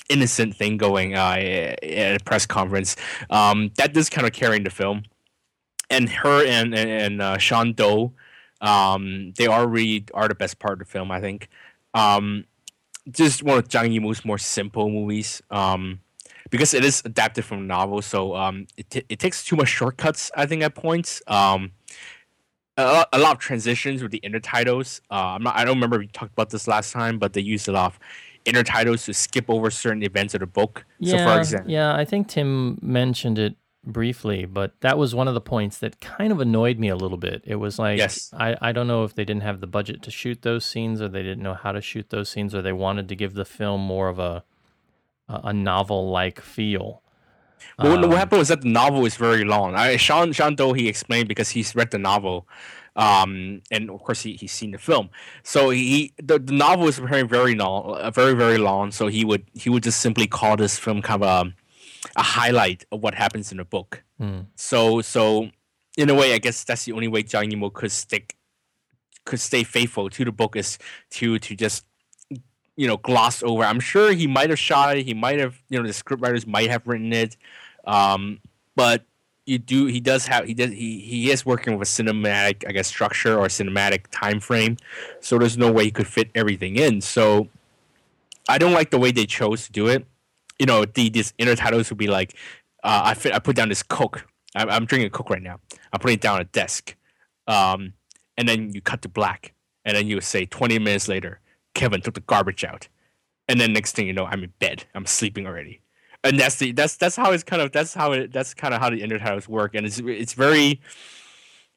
[0.09, 2.97] innocent thing going uh, at a press conference.
[3.31, 5.05] Um, that does kind of carrying the film,
[5.89, 8.13] and her and and, and uh, Shawn Dou,
[8.61, 11.13] um, they are really are the best part of the film.
[11.13, 11.49] I think.
[11.95, 12.47] Um,
[13.11, 15.41] just one of Zhang Yimou's more simple movies.
[15.51, 16.01] Um,
[16.51, 19.69] because it is adapted from a novel, so um, it, t- it takes too much
[19.69, 20.31] shortcuts.
[20.37, 21.23] I think at points.
[21.27, 21.73] Um,
[22.77, 25.01] a lot, a lot of transitions with the intertitles.
[25.11, 27.41] Uh, I'm not, I don't remember if we talked about this last time, but they
[27.41, 27.99] use a lot of
[28.47, 30.85] intertitles to skip over certain events of the book.
[30.99, 35.29] Yeah, so, for example, yeah, I think Tim mentioned it briefly, but that was one
[35.29, 37.43] of the points that kind of annoyed me a little bit.
[37.47, 38.31] It was like, Yes.
[38.35, 41.09] I, I don't know if they didn't have the budget to shoot those scenes, or
[41.09, 43.81] they didn't know how to shoot those scenes, or they wanted to give the film
[43.81, 44.45] more of a
[45.31, 46.89] a, a novel like feel.
[47.79, 49.75] Well, what Um, happened was that the novel is very long.
[49.75, 52.47] I, Shawn Shawn Dou he explained because he's read the novel,
[52.97, 55.09] um, and of course he, he's seen the film.
[55.43, 58.93] So he the, the novel is very very long, uh, very very long.
[58.93, 61.55] So he would he would just simply call this film kind of a,
[62.17, 64.03] a highlight of what happens in the book.
[64.19, 64.41] Hmm.
[64.57, 65.51] So so
[65.97, 68.37] in a way, I guess that's the only way Zhang Yimou could stick
[69.25, 70.79] could stay faithful to the book is
[71.17, 71.85] to to just
[72.77, 73.65] you know gloss over.
[73.65, 75.05] I'm sure he might have shot it.
[75.05, 77.37] He might have you know the script writers might have written it,
[77.87, 78.41] um,
[78.77, 79.05] but
[79.47, 82.73] you do he does have he does he he is working with a cinematic I
[82.73, 84.77] guess structure or cinematic time frame,
[85.21, 87.01] so there's no way he could fit everything in.
[87.01, 87.49] So
[88.49, 90.07] I don't like the way they chose to do it.
[90.59, 92.35] You know, the these intertitles would be like,
[92.85, 94.27] uh, I fit, I put down this Coke.
[94.55, 95.61] I'm, I'm drinking Coke right now.
[95.93, 96.95] I'm putting it down on a desk,
[97.47, 97.95] um,
[98.37, 99.55] and then you cut to black,
[99.85, 101.40] and then you say 20 minutes later,
[101.75, 102.89] Kevin took the garbage out,
[103.49, 104.85] and then next thing you know, I'm in bed.
[104.95, 105.81] I'm sleeping already,
[106.25, 108.81] and that's the that's that's how it's kind of that's how it that's kind of
[108.81, 110.81] how the intertitles work, and it's it's very.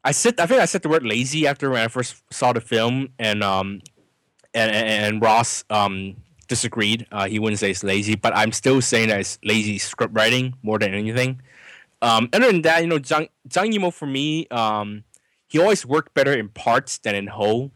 [0.05, 2.61] I said I think I said the word lazy after when I first saw the
[2.61, 3.81] film, and um,
[4.53, 6.15] and and, Ross um
[6.47, 7.07] disagreed.
[7.11, 10.55] Uh, he wouldn't say it's lazy, but I'm still saying that it's lazy script writing
[10.61, 11.41] more than anything.
[12.01, 15.03] Um, other than that, you know, Zhang Zhang Yimou for me, um,
[15.47, 17.71] he always worked better in parts than in whole.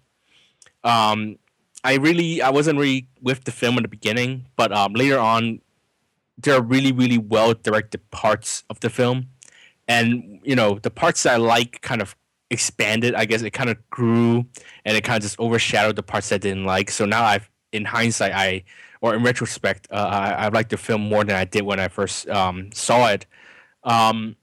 [0.84, 1.38] Um,
[1.88, 5.62] I really, I wasn't really with the film in the beginning, but um, later on,
[6.38, 9.28] there are really, really well directed parts of the film,
[9.88, 12.14] and you know, the parts that I like kind of
[12.52, 13.16] expanded.
[13.16, 14.46] I guess it kind of grew,
[14.84, 16.92] and it kind of just overshadowed the parts I didn't like.
[16.92, 18.66] So now I've, in hindsight, I
[19.00, 21.88] or in retrospect, uh, I, I like the film more than I did when I
[21.88, 23.26] first um, saw it.
[23.86, 24.36] Um,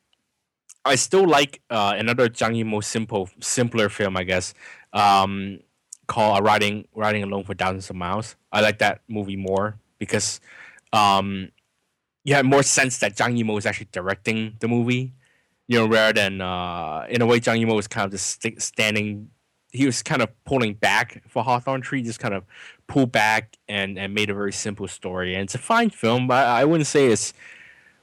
[0.87, 4.55] I still like uh, another Zhang Yimou simple, simpler film, I guess,
[4.95, 5.61] um,
[6.07, 10.41] called uh, "Riding Riding Alone for Thousands of Miles." I like that movie more because
[10.93, 11.51] um,
[12.25, 15.13] you have more sense that Zhang Yimou is actually directing the movie,
[15.67, 18.61] you know, rather than uh, in a way Zhang Yimou was kind of just st-
[18.63, 19.31] standing.
[19.71, 22.45] He was kind of pulling back for Hawthorne Tree, just kind of
[22.87, 25.35] pulled back and, and made a very simple story.
[25.35, 27.35] And it's a fine film, but I wouldn't say it's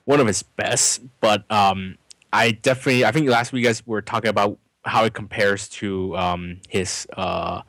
[0.03, 1.01] one of his best.
[1.21, 1.97] But um,
[2.33, 6.15] I definitely, I think last week you guys were talking about how it compares to
[6.17, 7.61] um, his uh,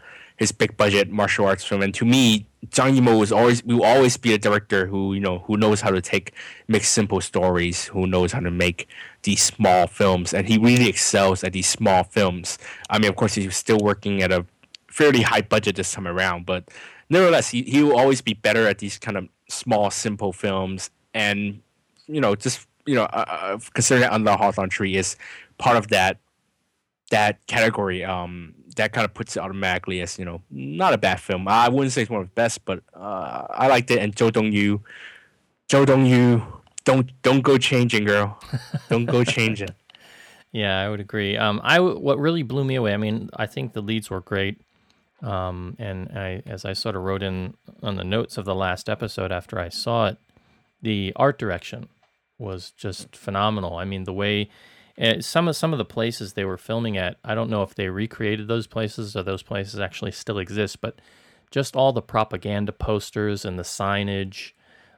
[0.43, 1.83] his big budget martial arts film.
[1.83, 5.21] And to me, Zhang Yimou was always we will always be a director who you
[5.21, 6.33] know who knows how to take
[6.69, 8.89] make simple stories, who knows how to make
[9.23, 12.59] these small films, and he really excels at these small films.
[12.91, 14.45] I mean, of course, he's still working at a
[14.89, 16.69] fairly high budget this time around, but
[17.09, 20.91] nevertheless, he, he will always be better at these kind of small, simple films.
[21.15, 21.61] And
[22.07, 25.17] you know, just you know, uh, uh, considering that Under the Hawthorne Tree is
[25.59, 26.19] part of that
[27.11, 31.21] that category, um, that kind of puts it automatically as you know not a bad
[31.21, 31.47] film.
[31.49, 33.99] I wouldn't say it's one of the best, but uh, I liked it.
[33.99, 34.81] And Zhou Dongyu,
[35.69, 36.45] Zhou Dongyu,
[36.85, 38.39] don't don't go changing, girl,
[38.89, 39.71] don't go changing.
[40.55, 41.39] Yeah, I would agree.
[41.39, 42.93] Um, I what really blew me away.
[42.93, 44.61] I mean, I think the leads were great.
[45.23, 48.89] Um, and I, as I sort of wrote in on the notes of the last
[48.89, 50.19] episode after I saw it,
[50.83, 51.89] the art direction
[52.39, 53.77] was just phenomenal.
[53.77, 54.51] I mean, the way
[55.03, 57.75] uh, some of some of the places they were filming at, I don't know if
[57.75, 61.01] they recreated those places or those places actually still exist, but
[61.51, 64.53] just all the propaganda posters and the signage,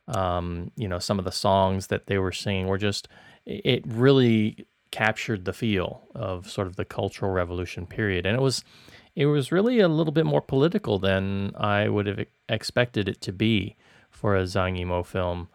[0.09, 3.09] um, you know, some of the songs that they were singing were just
[3.47, 8.27] it really captured the feel of sort of the cultural revolution period.
[8.27, 8.63] And it was
[9.17, 13.33] it was really a little bit more political than I would have expected it to
[13.33, 13.77] be
[14.11, 15.49] for a Zhang Yimou film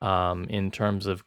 [0.00, 1.22] um, in terms of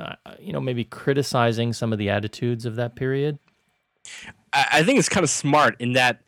[0.00, 3.38] uh, you know maybe criticizing some of the attitudes of that period
[4.52, 6.22] I, think it's kind of smart in that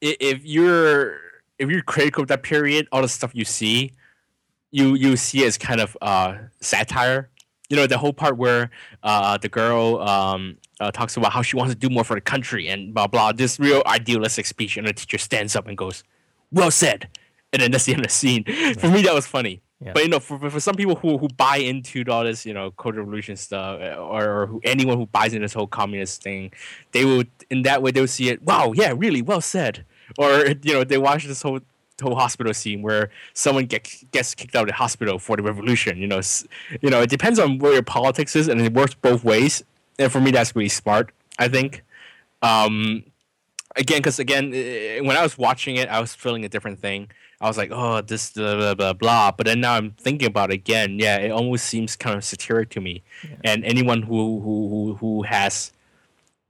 [0.00, 1.18] if you're
[1.58, 3.92] if you're critical of that period, all the stuff you see,
[4.70, 7.30] you you see as kind of uh, satire.
[7.68, 8.70] You know, the whole part where
[9.02, 12.20] uh, the girl um, uh, talks about how she wants to do more for the
[12.20, 13.32] country and blah blah.
[13.32, 16.04] This real idealistic speech, and the teacher stands up and goes,
[16.52, 17.08] "Well said,"
[17.52, 18.44] and then that's the end of the scene.
[18.78, 19.62] For me, that was funny.
[19.84, 19.92] Yeah.
[19.92, 22.70] But you know, for, for some people who, who buy into all this, you know,
[22.72, 26.52] code revolution stuff, uh, or, or who, anyone who buys into this whole communist thing,
[26.92, 28.42] they would in that way they would see it.
[28.42, 29.84] Wow, yeah, really well said.
[30.18, 31.60] Or you know, they watch this whole
[32.02, 35.98] whole hospital scene where someone gets gets kicked out of the hospital for the revolution.
[35.98, 36.20] You know,
[36.80, 39.62] you know, it depends on where your politics is, and it works both ways.
[39.98, 41.12] And for me, that's really smart.
[41.38, 41.82] I think.
[42.40, 43.04] Um,
[43.76, 44.50] again, because again,
[45.04, 47.10] when I was watching it, I was feeling a different thing.
[47.40, 49.30] I was like, oh, this blah blah blah blah.
[49.32, 50.98] But then now I'm thinking about it again.
[50.98, 53.02] Yeah, it almost seems kind of satiric to me.
[53.22, 53.36] Yeah.
[53.44, 55.72] And anyone who who who has,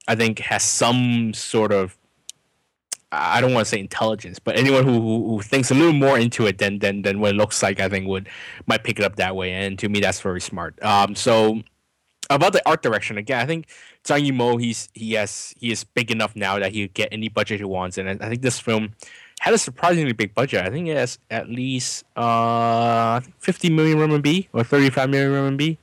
[0.07, 1.97] I think, has some sort of
[3.13, 6.19] I don't want to say intelligence, but anyone who, who, who, thinks a little more
[6.19, 8.29] into it than, than than what it looks like, I think would
[8.67, 9.53] might pick it up that way.
[9.53, 10.81] And to me, that's very smart.
[10.83, 11.63] Um, so
[12.31, 13.67] about the art direction again, I think
[14.05, 17.29] Zhang Yimou he's he has he is big enough now that he could get any
[17.29, 18.95] budget he wants, and I think this film
[19.41, 20.65] had a surprisingly big budget.
[20.65, 25.79] I think it has at least uh 50 million RMB or 35 million RMB.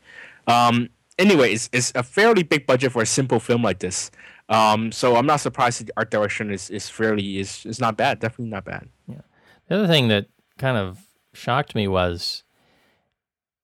[0.47, 4.12] Um, anyway, it's, it's a fairly big budget for a simple film like this.
[4.49, 7.97] Um, so I'm not surprised that the art direction is, is fairly is is not
[7.97, 8.20] bad.
[8.20, 8.89] Definitely not bad.
[9.08, 9.22] Yeah.
[9.68, 10.28] The other thing that
[10.58, 10.99] kind of
[11.34, 12.43] shocked me was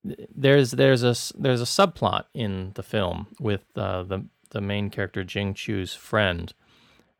[0.02, 5.22] there's there's a there's a subplot in the film with uh, the the main character
[5.22, 6.52] Jing Chu's friend,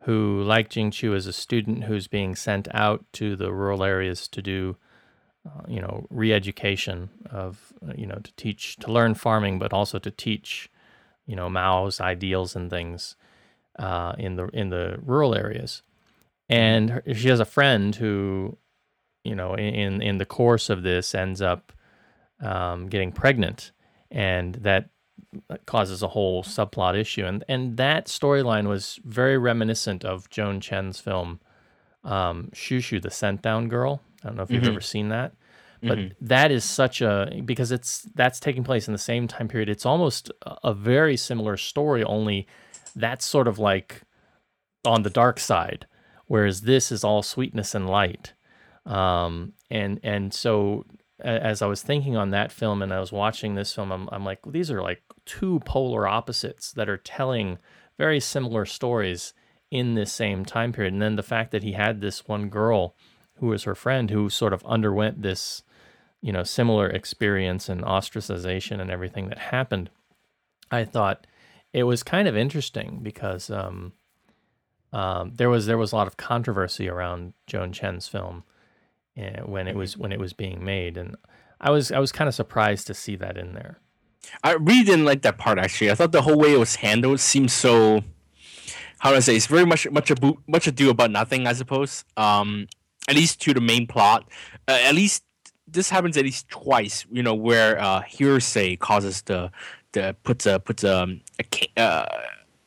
[0.02, 4.28] who like Jing Chu is a student who's being sent out to the rural areas
[4.28, 4.76] to do,
[5.46, 9.98] uh, you know, re-education of uh, you know to teach to learn farming, but also
[9.98, 10.70] to teach,
[11.26, 13.16] you know, Mao's ideals and things
[13.78, 15.82] uh, in the in the rural areas,
[16.48, 18.56] and her, she has a friend who,
[19.24, 21.72] you know, in in the course of this ends up
[22.42, 23.72] um, getting pregnant,
[24.10, 24.88] and that
[25.66, 31.00] causes a whole subplot issue, and and that storyline was very reminiscent of Joan Chen's
[31.00, 31.40] film
[32.04, 34.00] um, Xiu Xiu, the Sent Down Girl.
[34.22, 34.72] I don't know if you've mm-hmm.
[34.72, 35.32] ever seen that
[35.82, 36.12] but mm-hmm.
[36.20, 39.86] that is such a because it's that's taking place in the same time period it's
[39.86, 40.30] almost
[40.62, 42.46] a very similar story only
[42.94, 44.02] that's sort of like
[44.84, 45.86] on the dark side,
[46.26, 48.34] whereas this is all sweetness and light.
[48.86, 50.84] Um, and and so
[51.22, 54.24] as I was thinking on that film and I was watching this film, I'm, I'm
[54.24, 57.58] like, these are like two polar opposites that are telling
[57.98, 59.34] very similar stories
[59.70, 60.92] in this same time period.
[60.92, 62.94] And then the fact that he had this one girl
[63.34, 65.62] who was her friend who sort of underwent this,
[66.20, 69.90] you know, similar experience and ostracization and everything that happened,
[70.70, 71.26] I thought
[71.72, 73.92] it was kind of interesting because um,
[74.92, 78.44] um, there was there was a lot of controversy around Joan Chen's film
[79.14, 81.16] when it was when it was being made, and
[81.60, 83.80] I was I was kind of surprised to see that in there.
[84.44, 85.90] I really didn't like that part actually.
[85.90, 88.02] I thought the whole way it was handled seemed so.
[88.98, 89.34] How do I say?
[89.34, 92.04] It's very much much ado much ado about nothing, I suppose.
[92.16, 92.66] Um,
[93.08, 94.28] at least to the main plot.
[94.68, 95.24] Uh, at least
[95.66, 97.06] this happens at least twice.
[97.10, 99.50] You know, where uh, hearsay causes the
[99.92, 102.06] the puts a puts a, um, a uh,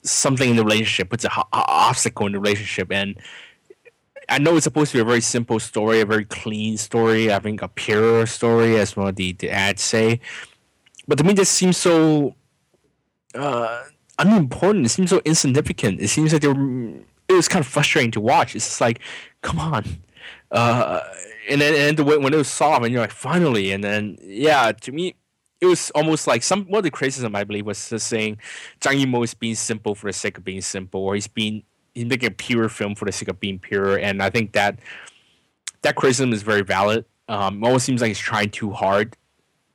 [0.02, 3.16] something in the relationship, puts a, a obstacle in the relationship, and
[4.34, 7.38] I know it's supposed to be a very simple story, a very clean story, I
[7.38, 10.22] think a pure story, as one of the, the ads say.
[11.08, 12.34] But to me, this seems so
[13.36, 13.84] uh,
[14.18, 14.88] unimportant.
[14.88, 16.02] It seems so insignificant.
[16.02, 16.96] It seems like they were,
[17.28, 18.56] it was kind of frustrating to watch.
[18.56, 19.02] It's just like,
[19.44, 19.86] come on.
[20.50, 21.02] Uh,
[21.48, 23.72] and then and the when it was solved, and you're like, finally.
[23.72, 25.14] And then, yeah, to me,
[25.62, 28.40] it was almost like some one of the criticism I believe was just saying
[28.82, 31.64] Zhang Yimou is being simple for the sake of being simple, or he's being
[31.94, 33.98] he's making a pure film for the sake of being pure.
[33.98, 34.80] And I think that
[35.82, 37.06] that criticism is very valid.
[37.28, 39.16] Um, it almost seems like he's trying too hard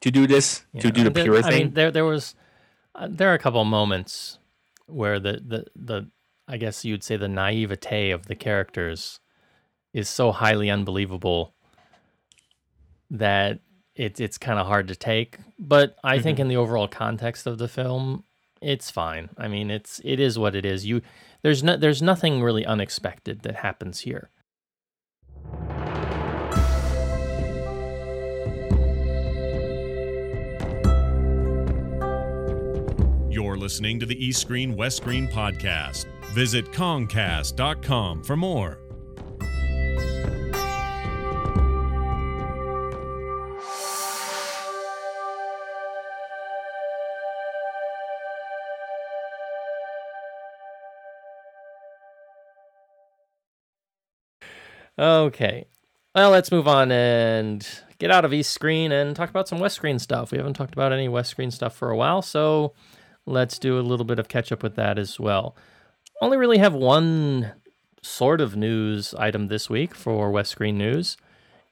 [0.00, 0.82] to do this, yeah.
[0.82, 1.64] to do the pure I thing.
[1.66, 2.34] Mean, there there was
[2.94, 4.38] uh, there are a couple moments
[4.86, 6.10] where the, the the
[6.46, 9.20] I guess you'd say the naivete of the characters
[9.92, 11.54] is so highly unbelievable
[13.10, 13.60] that
[13.94, 15.38] it's it's kind of hard to take.
[15.58, 16.22] But I mm-hmm.
[16.22, 18.24] think in the overall context of the film,
[18.60, 19.30] it's fine.
[19.36, 20.86] I mean, it's it is what it is.
[20.86, 21.02] You
[21.42, 24.30] there's no there's nothing really unexpected that happens here.
[33.30, 36.06] You're listening to the East Screen West Screen podcast.
[36.32, 38.87] Visit Kongcast.com for more.
[54.98, 55.66] Okay.
[56.14, 57.66] Well, let's move on and
[57.98, 60.32] get out of East Screen and talk about some West Screen stuff.
[60.32, 62.72] We haven't talked about any West Screen stuff for a while, so
[63.24, 65.54] let's do a little bit of catch up with that as well.
[66.20, 67.52] Only really have one
[68.02, 71.16] sort of news item this week for West Screen News,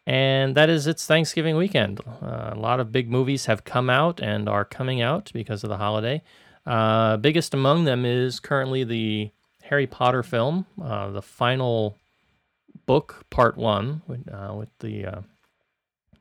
[0.06, 2.00] and that is it's Thanksgiving weekend.
[2.22, 5.70] Uh, a lot of big movies have come out and are coming out because of
[5.70, 6.22] the holiday.
[6.64, 9.30] Uh, biggest among them is currently the
[9.64, 11.96] Harry Potter film, uh, the final
[12.86, 15.20] book part one with, uh, with the uh,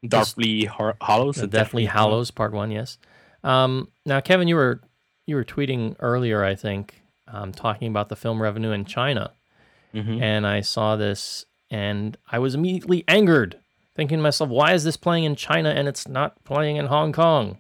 [0.08, 1.36] Deathly Har- Hallows.
[1.38, 2.72] the Deathly Hallows part one.
[2.72, 2.98] Yes.
[3.44, 4.82] Um, now, Kevin, you were
[5.28, 9.32] you were tweeting earlier, I think, um, talking about the film revenue in China,
[9.94, 10.22] Mhm.
[10.22, 13.58] and I saw this, and I was immediately angered,
[13.96, 17.12] thinking to myself, "Why is this playing in China and it's not playing in Hong
[17.12, 17.60] Kong?"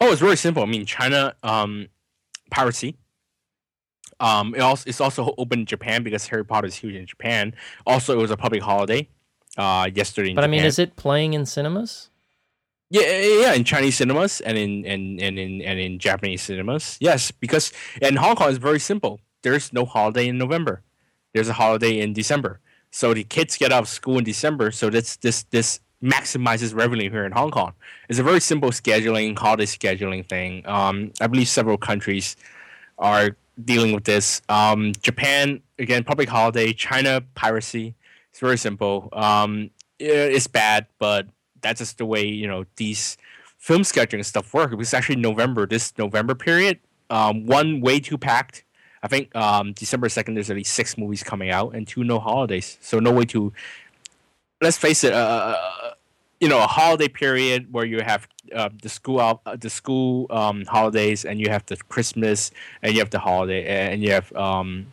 [0.00, 0.62] Oh, it's very simple.
[0.62, 1.88] I mean, China um,
[2.50, 2.96] piracy.
[4.20, 7.54] Um, it also it's also open in Japan because Harry Potter is huge in Japan.
[7.86, 9.08] Also, it was a public holiday
[9.56, 10.30] uh, yesterday.
[10.30, 12.10] In But I mean, is it playing in cinemas?
[12.88, 16.96] Yeah, yeah, in Chinese cinemas and in and, and in and in Japanese cinemas.
[17.00, 19.20] Yes, because in Hong Kong it's very simple.
[19.42, 20.82] There's no holiday in November.
[21.34, 22.60] There's a holiday in December.
[22.90, 24.70] So the kids get out of school in December.
[24.70, 27.72] So this this this maximizes revenue here in Hong Kong.
[28.08, 30.66] It's a very simple scheduling, holiday scheduling thing.
[30.66, 32.36] Um, I believe several countries
[32.98, 34.42] are dealing with this.
[34.48, 36.72] Um, Japan again, public holiday.
[36.72, 37.94] China piracy.
[38.30, 39.08] It's very simple.
[39.12, 41.26] Um, it's bad, but
[41.62, 43.16] that's just the way you know these
[43.58, 44.72] film scheduling stuff work.
[44.72, 46.78] It was actually November, this November period.
[47.08, 48.64] Um, one way too packed.
[49.02, 52.18] I think um, December second, there's at least six movies coming out, and two no
[52.18, 52.78] holidays.
[52.80, 53.52] So no way to.
[54.60, 55.12] Let's face it.
[55.12, 55.56] Uh,
[56.40, 60.26] you know, a holiday period where you have uh, the school out, uh, the school
[60.30, 62.50] um, holidays, and you have the Christmas,
[62.82, 64.86] and you have the holiday, and you have um,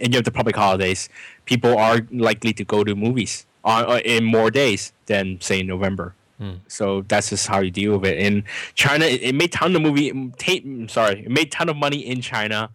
[0.00, 1.08] and you have the public holidays.
[1.46, 5.66] People are likely to go to movies on, uh, in more days than say in
[5.66, 6.14] November.
[6.38, 6.54] Hmm.
[6.68, 8.18] So that's just how you deal with it.
[8.18, 10.12] In China, it, it made ton of movie.
[10.38, 12.70] ta- sorry, it made ton of money in China,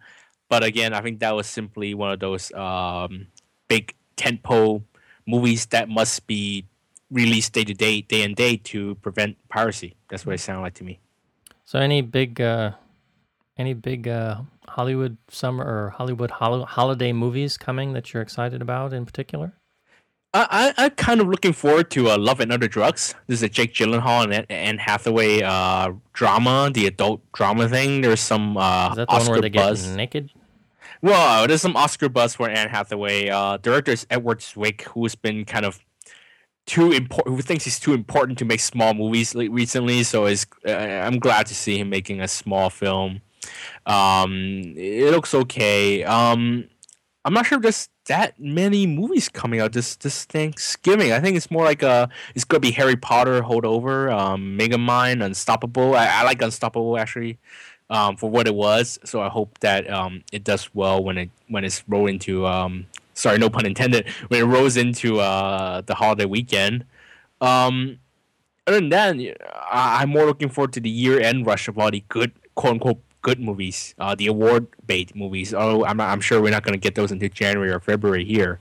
[0.48, 3.28] but again, I think that was simply one of those um,
[3.68, 4.82] big tentpole
[5.26, 6.66] movies that must be
[7.12, 9.94] released day to day, day and day to prevent piracy.
[10.08, 10.98] That's what it sounded like to me.
[11.64, 12.72] So any big uh
[13.58, 18.92] any big uh Hollywood summer or Hollywood hol- holiday movies coming that you're excited about
[18.92, 19.52] in particular?
[20.34, 23.14] I, I, I'm kind of looking forward to uh, Love and Other Drugs.
[23.26, 28.00] This is a Jake Gyllenhaal and Anne Hathaway uh, drama, the adult drama thing.
[28.00, 29.86] There's some uh, Is that the Oscar one where they buzz.
[29.86, 30.30] get naked?
[31.02, 33.28] Well, there's some Oscar buzz for Anne Hathaway.
[33.28, 35.80] Uh, director is Edward Zwick, who's been kind of
[36.66, 37.36] too important.
[37.36, 40.02] Who thinks he's too important to make small movies recently.
[40.02, 43.20] So is uh, I'm glad to see him making a small film.
[43.86, 46.04] Um, it looks okay.
[46.04, 46.68] Um,
[47.24, 51.12] I'm not sure if there's that many movies coming out this this Thanksgiving.
[51.12, 55.24] I think it's more like a it's gonna be Harry Potter holdover, um, mega Megamind,
[55.24, 55.94] Unstoppable.
[55.94, 57.38] I, I like Unstoppable actually,
[57.90, 58.98] um, for what it was.
[59.04, 62.86] So I hope that um it does well when it when it's rolled into um
[63.22, 66.84] sorry no pun intended when it rolls into uh the holiday weekend.
[67.40, 67.98] Um,
[68.66, 69.16] other than that,
[69.70, 72.74] I- I'm more looking forward to the year end rush of all the good quote
[72.74, 75.54] unquote good movies, uh, the award bait movies.
[75.54, 78.58] Oh, I'm, I'm sure we're not going to get those until January or February here.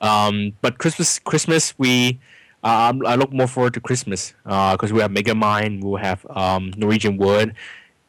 [0.00, 2.18] Um, but Christmas, Christmas, we
[2.62, 6.72] um, I look more forward to Christmas because we have Mega Megamind, we'll have um,
[6.76, 7.54] Norwegian Wood,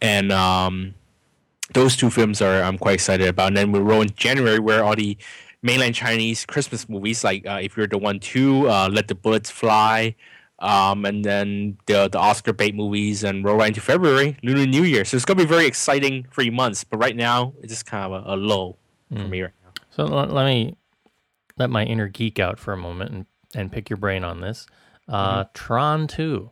[0.02, 0.94] and um,
[1.74, 3.48] those two films are I'm quite excited about.
[3.48, 5.18] And then we roll in January where all the
[5.64, 9.50] mainland Chinese Christmas movies like uh, If You're the One Two, uh, Let the Bullets
[9.50, 10.16] Fly,
[10.60, 14.84] um, and then the the Oscar bait movies, and roll right into February, Lunar New
[14.84, 15.06] Year.
[15.06, 16.84] So it's gonna be very exciting three months.
[16.84, 18.78] But right now, it's just kind of a, a low
[19.12, 19.72] for me right now.
[19.92, 20.76] So l- let me
[21.58, 24.66] let my inner geek out for a moment and, and pick your brain on this.
[25.08, 26.50] Uh, Tron 2.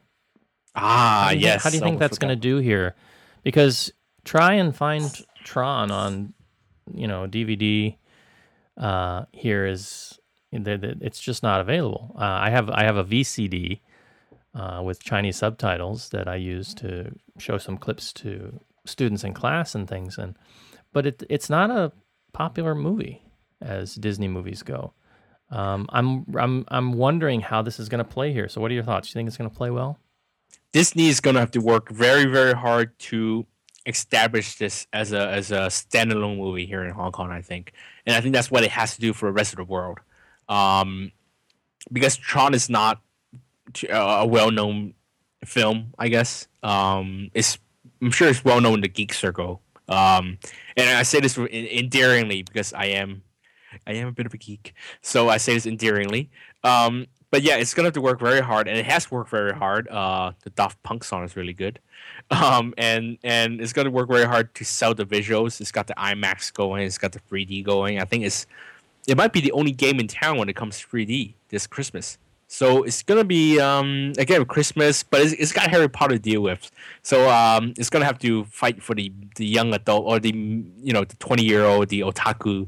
[0.75, 1.63] Ah, How you think- yes.
[1.63, 2.95] How do you think that's going to do here?
[3.43, 3.91] Because
[4.25, 5.09] try and find
[5.45, 6.33] Tron on,
[6.93, 7.95] you know, DVD.
[8.79, 10.19] Uh, here is
[10.51, 12.15] it's just not available.
[12.15, 13.81] Uh, I have I have a VCD
[14.55, 19.75] uh, with Chinese subtitles that I use to show some clips to students in class
[19.75, 20.35] and things, and
[20.91, 21.91] but it it's not a
[22.33, 23.21] popular movie
[23.61, 24.93] as Disney movies go.
[25.51, 28.47] Um, I'm I'm I'm wondering how this is going to play here.
[28.47, 29.07] So, what are your thoughts?
[29.07, 29.99] Do you think it's going to play well?
[30.71, 33.45] Disney is going to have to work very, very hard to
[33.85, 37.31] establish this as a as a standalone movie here in Hong Kong.
[37.31, 37.73] I think,
[38.05, 39.99] and I think that's what it has to do for the rest of the world,
[40.47, 41.11] um,
[41.91, 43.01] because Tron is not
[43.89, 44.93] a well known
[45.45, 45.93] film.
[45.97, 47.57] I guess um, it's
[48.01, 50.37] I'm sure it's well known in the geek circle, um,
[50.77, 53.23] and I say this endearingly because I am
[53.87, 56.29] I am a bit of a geek, so I say this endearingly.
[56.63, 59.53] Um, but yeah, it's gonna have to work very hard, and it has worked very
[59.53, 59.87] hard.
[59.87, 61.79] Uh, the Daft Punk song is really good,
[62.31, 65.59] um, and and it's gonna work very hard to sell the visuals.
[65.61, 67.99] It's got the IMAX going, it's got the 3D going.
[67.99, 68.45] I think it's
[69.07, 72.17] it might be the only game in town when it comes to 3D this Christmas.
[72.47, 76.41] So it's gonna be um, again Christmas, but it's, it's got Harry Potter to deal
[76.41, 76.71] with.
[77.03, 80.93] So um, it's gonna have to fight for the the young adult or the you
[80.93, 82.67] know the 20 year old the otaku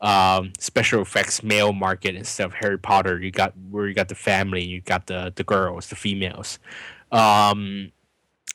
[0.00, 3.18] um, special effects male market instead of Harry Potter.
[3.18, 6.58] You got where you got the family, you got the the girls, the females.
[7.10, 7.92] Um,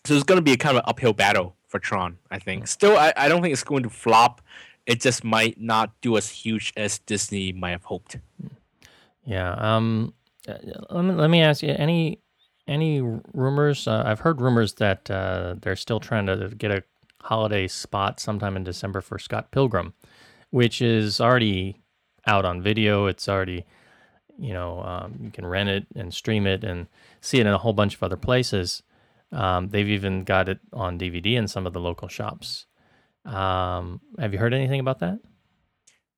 [0.10, 2.18] so it's going to be a kind of uphill battle for Tron.
[2.32, 2.68] I think.
[2.68, 4.42] Still, I, I don't think it's going to flop.
[4.86, 8.18] It just might not do as huge as Disney might have hoped.
[9.24, 9.54] Yeah.
[9.54, 10.14] Um.
[10.48, 10.56] uh,
[10.90, 12.20] Let me, let me ask you any
[12.68, 13.02] any
[13.34, 13.88] rumors.
[13.88, 16.84] Uh, I've heard rumors that uh, they're still trying to get a
[17.22, 19.94] holiday spot sometime in December for Scott Pilgrim,
[20.52, 21.82] which is already
[22.26, 23.08] out on video.
[23.08, 23.66] It's already,
[24.40, 26.88] you know, um, you can rent it and stream it and
[27.22, 28.84] see it in a whole bunch of other places.
[29.32, 32.66] Um, they've even got it on DVD in some of the local shops.
[33.26, 35.20] Um, have you heard anything about that?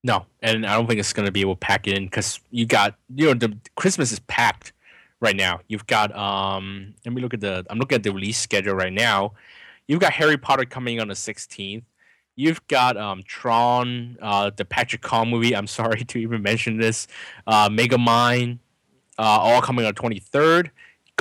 [0.04, 2.40] No, and I don't think it's going to be able to pack it in because
[2.50, 4.74] you got you know the Christmas is packed
[5.20, 5.60] right now.
[5.68, 6.96] You've got um.
[7.06, 7.66] Let me look at the.
[7.70, 9.34] I'm looking at the release schedule right now.
[9.88, 11.84] You've got Harry Potter coming on the 16th.
[12.36, 15.56] You've got um Tron, uh, the Patrick Kong movie.
[15.56, 17.08] I'm sorry to even mention this.
[17.46, 18.58] Uh, Megamind,
[19.20, 20.72] uh, all coming on 23rd.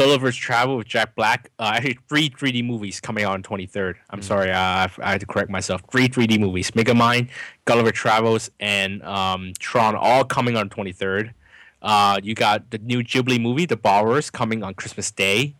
[0.00, 1.50] Gulliver's Travel with Jack Black.
[1.58, 3.96] Uh, actually, three 3D movies coming out on 23rd.
[4.08, 5.82] I'm sorry, uh, I, I had to correct myself.
[5.92, 7.28] Three 3D movies: Megamind,
[7.66, 11.34] Gulliver Travels, and um, Tron, all coming on 23rd.
[11.82, 15.54] Uh, you got the new Ghibli movie, The Borrowers, coming on Christmas Day.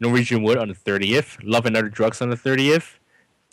[0.00, 1.38] Norwegian Wood on the 30th.
[1.44, 2.94] Love and Other Drugs on the 30th.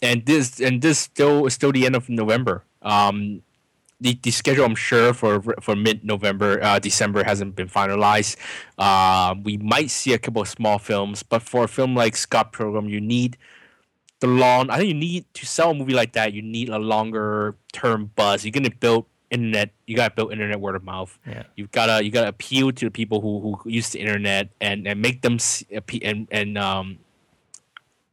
[0.01, 2.63] And this and this still is still the end of November.
[2.81, 3.43] Um,
[4.01, 8.35] the, the schedule I'm sure for for mid November uh, December hasn't been finalized.
[8.77, 12.51] Uh, we might see a couple of small films, but for a film like Scott
[12.51, 13.37] Pilgrim, you need
[14.19, 14.69] the long.
[14.69, 16.33] I think you need to sell a movie like that.
[16.33, 18.43] You need a longer term buzz.
[18.43, 19.71] You're gonna build internet.
[19.85, 21.17] You gotta build internet word of mouth.
[21.27, 21.43] Yeah.
[21.55, 25.01] You've gotta you gotta appeal to the people who who use the internet and and
[25.01, 25.67] make them see,
[26.01, 26.99] and and um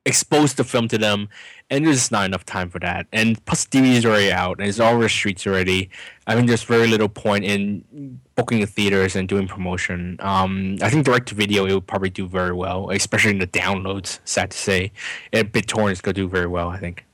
[0.06, 1.28] expose the film to them
[1.70, 3.06] and there's just not enough time for that.
[3.12, 5.90] And plus dvd is already out and it's all over the streets already.
[6.26, 10.16] I think there's very little point in booking the theaters and doing promotion.
[10.20, 13.46] Um i think direct to video it would probably do very well especially in the
[13.46, 14.92] downloads sad to say.
[15.32, 17.04] And bittorrent is to do very well i think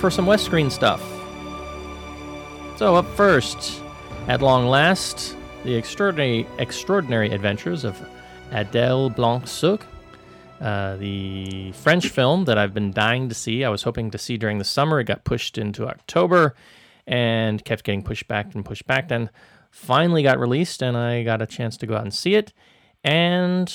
[0.00, 1.02] for some West Screen stuff.
[2.76, 3.82] So, up first,
[4.26, 8.00] at long last, the extraordinary, extraordinary adventures of
[8.50, 9.84] Adèle Blanc-Sec,
[10.60, 13.62] uh, the French film that I've been dying to see.
[13.62, 15.00] I was hoping to see during the summer.
[15.00, 16.54] It got pushed into October
[17.06, 19.08] and kept getting pushed back and pushed back.
[19.08, 19.28] Then
[19.70, 22.54] finally got released, and I got a chance to go out and see it.
[23.04, 23.72] And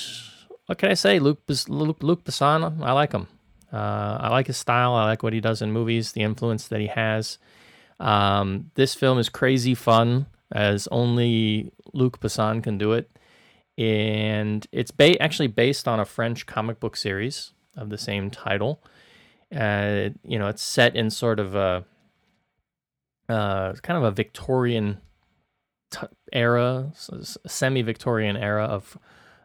[0.66, 1.20] what can I say?
[1.20, 3.28] Luke, Luc, Luc Besson, I like him.
[3.76, 4.94] Uh, I like his style.
[4.94, 7.38] I like what he does in movies, the influence that he has.
[8.00, 13.10] Um, this film is crazy fun, as only Luc Besson can do it.
[13.76, 18.82] And it's ba- actually based on a French comic book series of the same title.
[19.54, 21.84] Uh, you know, it's set in sort of a
[23.28, 25.02] uh, kind of a Victorian
[25.90, 26.92] t- era,
[27.46, 28.96] semi Victorian era of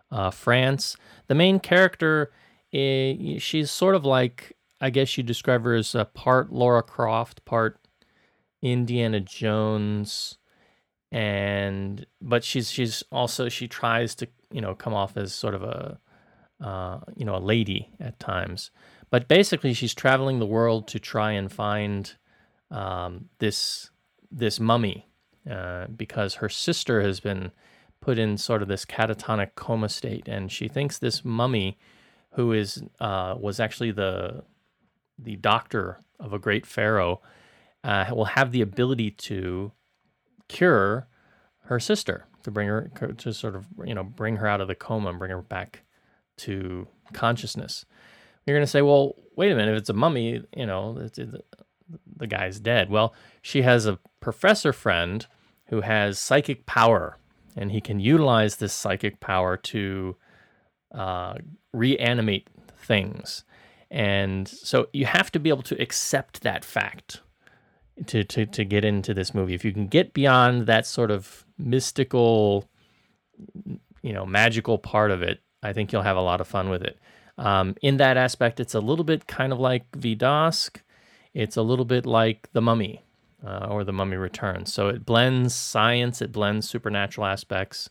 [0.09, 0.95] uh, France.
[1.27, 2.32] The main character
[2.74, 7.45] eh, she's sort of like I guess you describe her as a part Laura Croft,
[7.45, 7.80] part
[8.61, 10.38] Indiana Jones,
[11.11, 15.63] and but she's she's also she tries to you know come off as sort of
[15.63, 15.99] a
[16.59, 18.72] uh, you know a lady at times,
[19.09, 22.15] but basically she's traveling the world to try and find
[22.72, 23.91] um, this
[24.32, 25.07] this mummy
[25.49, 27.51] uh, because her sister has been
[27.99, 31.78] put in sort of this catatonic coma state, and she thinks this mummy
[32.34, 34.43] who is uh, was actually the
[35.19, 37.21] the doctor of a great pharaoh,
[37.84, 39.71] uh, will have the ability to
[40.47, 41.07] cure
[41.65, 44.75] her sister to bring her to sort of you know bring her out of the
[44.75, 45.84] coma and bring her back
[46.38, 47.86] to consciousness.
[48.45, 51.19] You're going to say, well, wait a minute, if it's a mummy, you know, it's,
[51.19, 51.36] it's,
[52.17, 52.89] the guy's dead.
[52.89, 55.25] Well, she has a professor friend
[55.67, 57.17] who has psychic power,
[57.55, 60.15] and he can utilize this psychic power to
[60.93, 61.35] uh,
[61.73, 63.43] reanimate things.
[63.89, 67.21] And so you have to be able to accept that fact
[68.07, 69.53] to, to, to get into this movie.
[69.53, 72.69] If you can get beyond that sort of mystical,
[74.01, 76.81] you know magical part of it, I think you'll have a lot of fun with
[76.83, 76.97] it.
[77.37, 80.77] Um, in that aspect, it's a little bit kind of like Vidocq.
[81.33, 83.03] It's a little bit like The Mummy
[83.45, 84.73] uh, or The Mummy Returns.
[84.73, 87.89] So it blends science, it blends supernatural aspects.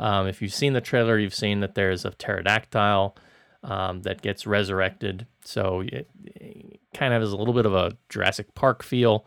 [0.00, 3.14] Um, if you've seen the trailer, you've seen that there's a pterodactyl
[3.62, 5.26] um, that gets resurrected.
[5.44, 9.24] So it, it, kind of has a little bit of a Jurassic Park feel.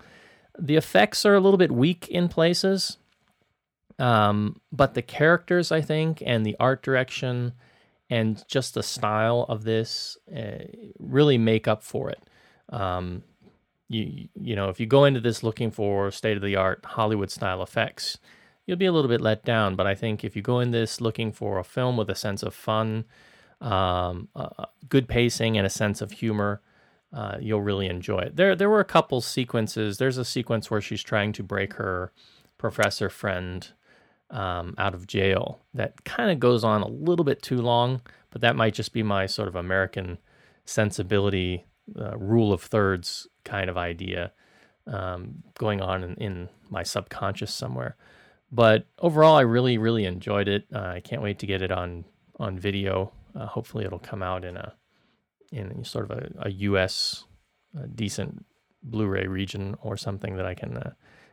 [0.60, 2.98] The effects are a little bit weak in places,
[4.00, 7.54] um, but the characters, I think, and the art direction
[8.10, 10.66] and just the style of this uh,
[11.00, 12.22] really make up for it.
[12.70, 13.24] Um,
[13.88, 17.32] you you know, if you go into this looking for state of the art Hollywood
[17.32, 18.18] style effects,
[18.66, 19.76] you'll be a little bit let down.
[19.76, 22.44] But I think if you go in this looking for a film with a sense
[22.44, 23.06] of fun,
[23.62, 26.62] um, uh, good pacing, and a sense of humor,
[27.14, 28.36] uh, you'll really enjoy it.
[28.36, 29.98] There there were a couple sequences.
[29.98, 32.12] There's a sequence where she's trying to break her
[32.58, 33.68] professor friend
[34.30, 38.02] um, out of jail that kind of goes on a little bit too long,
[38.32, 40.18] but that might just be my sort of American
[40.66, 41.66] sensibility,
[42.00, 44.32] uh, rule of thirds kind of idea
[44.88, 47.96] um, going on in, in, my subconscious somewhere.
[48.54, 50.68] But overall, I really, really enjoyed it.
[50.72, 52.06] Uh, I can't wait to get it on
[52.40, 53.12] on video.
[53.36, 54.76] Uh, hopefully, it'll come out in a
[55.52, 57.26] in sort of a, a U.S.
[57.76, 58.46] A decent
[58.84, 60.92] Blu-ray region or something that I can uh,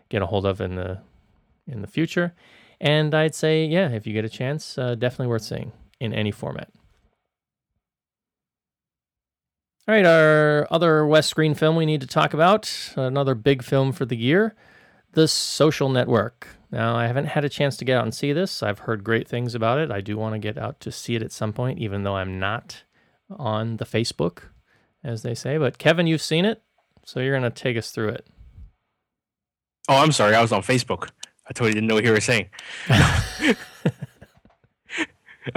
[0.09, 1.03] get a hold of in the
[1.67, 2.35] in the future.
[2.81, 6.31] And I'd say, yeah, if you get a chance, uh, definitely worth seeing in any
[6.31, 6.71] format.
[9.87, 13.93] All right, our other West Screen film we need to talk about, another big film
[13.93, 14.55] for the year,
[15.13, 16.49] The Social Network.
[16.71, 18.63] Now, I haven't had a chance to get out and see this.
[18.63, 19.91] I've heard great things about it.
[19.91, 22.39] I do want to get out to see it at some point, even though I'm
[22.39, 22.85] not
[23.29, 24.43] on the Facebook,
[25.03, 25.59] as they say.
[25.59, 26.63] But Kevin, you've seen it,
[27.05, 28.27] so you're going to take us through it.
[29.89, 30.37] Oh, I'm sorry.
[30.37, 31.09] I was on Facebook.
[31.49, 32.49] I totally didn't know what you were saying.
[32.89, 33.57] I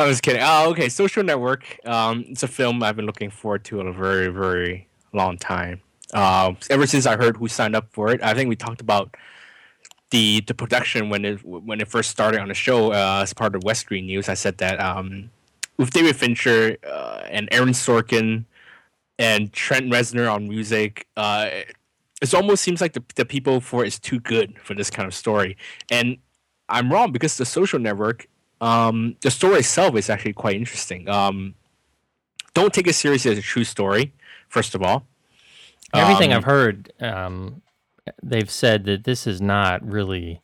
[0.08, 0.42] was kidding.
[0.44, 0.90] Oh, okay.
[0.90, 1.78] Social Network.
[1.86, 5.82] Um, it's a film I've been looking forward to a very, very long time.
[6.12, 9.16] Uh, ever since I heard who signed up for it, I think we talked about
[10.12, 13.56] the the production when it when it first started on the show uh, as part
[13.56, 14.30] of West Screen News.
[14.30, 15.30] I said that um,
[15.78, 18.46] with David Fincher uh, and Aaron Sorkin
[19.20, 21.50] and Trent Reznor on music, uh,
[22.22, 25.08] it almost seems like the, the people for it is too good for this kind
[25.08, 25.58] of story.
[25.92, 26.18] And
[26.70, 28.28] I'm wrong because the social network,
[28.62, 31.10] um, the story itself is actually quite interesting.
[31.10, 31.56] Um,
[32.54, 34.14] don't take it seriously as a true story,
[34.48, 35.06] first of all.
[35.94, 37.62] Everything um, I've heard, um,
[38.22, 40.42] they've said that this is not really,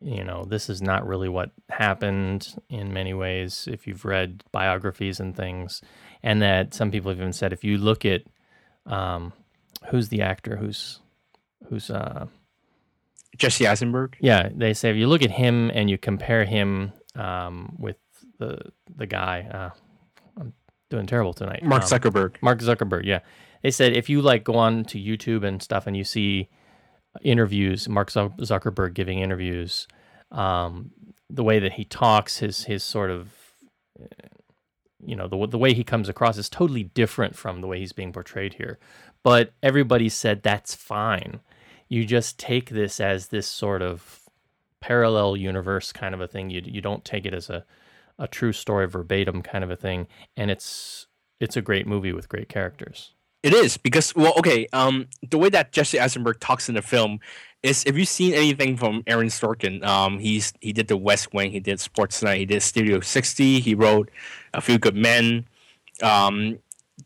[0.00, 3.68] you know, this is not really what happened in many ways.
[3.70, 5.80] If you've read biographies and things,
[6.22, 8.22] and that some people have even said if you look at
[8.86, 9.32] um,
[9.90, 11.00] who's the actor who's
[11.68, 12.26] who's uh
[13.36, 14.16] Jesse Eisenberg.
[14.20, 17.96] Yeah, they say if you look at him and you compare him um, with
[18.38, 18.58] the
[18.94, 19.70] the guy, uh,
[20.38, 20.52] I'm
[20.90, 21.62] doing terrible tonight.
[21.64, 22.36] Mark um, Zuckerberg.
[22.42, 23.04] Mark Zuckerberg.
[23.04, 23.20] Yeah,
[23.62, 26.48] they said if you like go on to YouTube and stuff and you see
[27.22, 29.86] interviews, Mark Zuckerberg giving interviews,
[30.30, 30.90] um,
[31.28, 33.32] the way that he talks, his his sort of
[35.04, 37.92] you know the the way he comes across is totally different from the way he's
[37.92, 38.78] being portrayed here
[39.22, 41.40] but everybody said that's fine.
[41.88, 44.20] You just take this as this sort of
[44.80, 46.50] parallel universe kind of a thing.
[46.50, 47.64] You you don't take it as a
[48.18, 51.06] a true story verbatim kind of a thing, and it's
[51.40, 53.14] it's a great movie with great characters.
[53.42, 57.18] It is because well, okay, um, the way that Jesse Eisenberg talks in the film
[57.62, 61.50] is if you've seen anything from Aaron Sorkin, um, he's he did The West Wing,
[61.50, 64.10] he did Sports Night, he did Studio 60, he wrote
[64.54, 65.46] A Few Good Men.
[66.02, 66.58] Um,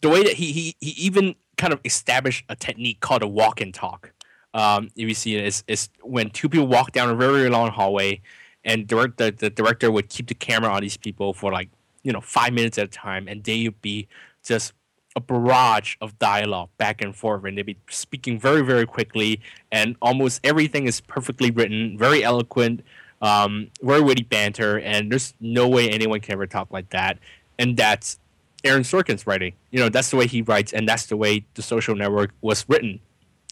[0.02, 3.60] the way that he he he even kind of established a technique called a walk
[3.60, 4.12] and talk.
[4.54, 7.70] Um, if you see it, is is when two people walk down a very, long
[7.70, 8.20] hallway,
[8.64, 11.70] and direct, the, the director would keep the camera on these people for like
[12.02, 14.08] you know five minutes at a time, and they would be
[14.44, 14.72] just
[15.16, 19.40] a barrage of dialogue back and forth, and they'd be speaking very, very quickly,
[19.72, 22.84] and almost everything is perfectly written, very eloquent,
[23.22, 27.18] um, very witty banter, and there's no way anyone can ever talk like that,
[27.58, 28.18] and that's
[28.64, 29.54] Aaron Sorkin's writing.
[29.70, 32.64] You know, that's the way he writes, and that's the way the social network was
[32.68, 33.00] written.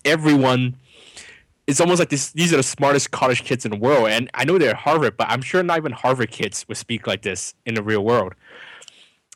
[0.05, 0.77] Everyone,
[1.67, 4.09] it's almost like this, these are the smartest college kids in the world.
[4.09, 7.07] And I know they're at Harvard, but I'm sure not even Harvard kids would speak
[7.07, 8.35] like this in the real world.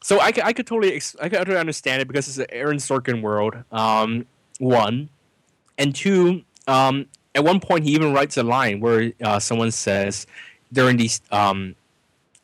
[0.09, 3.21] So I, I could totally I could totally understand it because it's an Aaron Sorkin
[3.21, 3.57] world.
[3.71, 4.25] Um,
[4.59, 5.11] one,
[5.77, 6.45] and two.
[6.67, 7.05] Um,
[7.35, 10.27] at one point, he even writes a line where uh, someone says
[10.73, 11.75] during these um,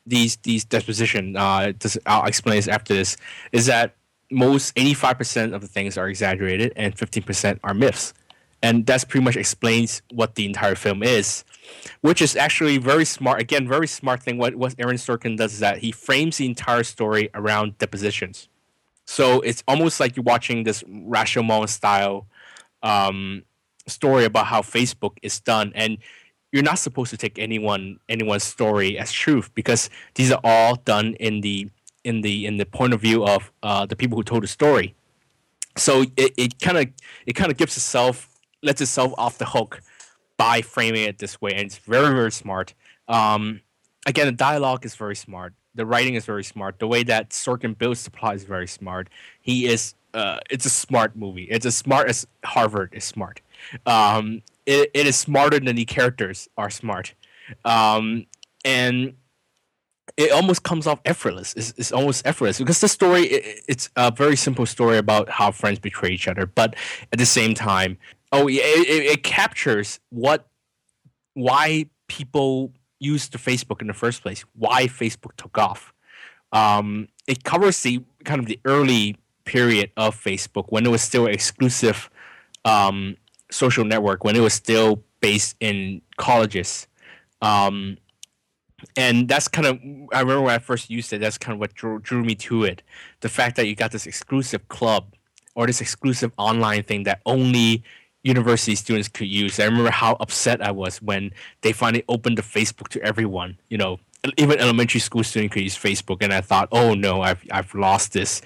[0.07, 1.39] these these deposition.
[1.39, 1.73] Uh,
[2.05, 3.17] I'll explain this after this.
[3.53, 3.95] Is that
[4.31, 8.12] most eighty five percent of the things are exaggerated and fifteen percent are myths,
[8.62, 11.47] and that's pretty much explains what the entire film is,
[12.01, 13.41] which is actually very smart.
[13.41, 14.39] Again, very smart thing.
[14.39, 18.49] What what Aaron Sorkin does is that he frames the entire story around depositions.
[19.07, 22.27] So it's almost like you're watching this Rashomon style
[22.83, 23.43] um,
[23.87, 25.99] story about how Facebook is done, and
[26.53, 31.15] you're not supposed to take anyone anyone's story as truth because these are all done
[31.15, 31.69] in the
[32.05, 34.95] in the in the point of view of uh, the people who told the story.
[35.77, 36.87] So it kind of
[37.27, 38.29] it kind of gives itself
[38.62, 39.81] lets itself off the hook
[40.37, 42.74] by framing it this way, and it's very very smart.
[43.09, 43.61] Um,
[44.07, 45.55] again, the dialogue is very smart.
[45.74, 46.78] The writing is very smart.
[46.78, 49.09] The way that Sorkin builds the plot is very smart.
[49.41, 51.45] He is uh, it's a smart movie.
[51.45, 53.41] It's as smart as Harvard is smart.
[53.85, 57.14] Um, it, it is smarter than the characters are smart,
[57.64, 58.26] um,
[58.64, 59.14] and
[60.16, 61.55] it almost comes off effortless.
[61.55, 65.51] It's, it's almost effortless because the story it, it's a very simple story about how
[65.51, 66.76] friends betray each other, but
[67.12, 67.99] at the same time,
[68.35, 70.47] oh yeah, it, it, captures what
[71.35, 75.93] why people used Facebook in the first place, why Facebook took off.
[76.53, 81.26] Um, it covers the kind of the early period of Facebook when it was still
[81.26, 82.11] exclusive
[82.64, 83.16] um,
[83.51, 86.87] social network when it was still based in colleges.
[87.43, 87.99] Um,
[88.97, 89.78] and that's kind of
[90.12, 91.18] I remember when I first used it.
[91.18, 92.82] That's kind of what drew, drew me to it.
[93.20, 95.14] The fact that you got this exclusive club
[95.55, 97.82] or this exclusive online thing that only
[98.25, 99.61] university students could use.
[99.61, 103.59] I remember how upset I was when they finally opened the Facebook to everyone.
[103.68, 104.01] You know,
[104.39, 108.12] even elementary school students could use Facebook, and I thought, oh no, I've I've lost
[108.12, 108.41] this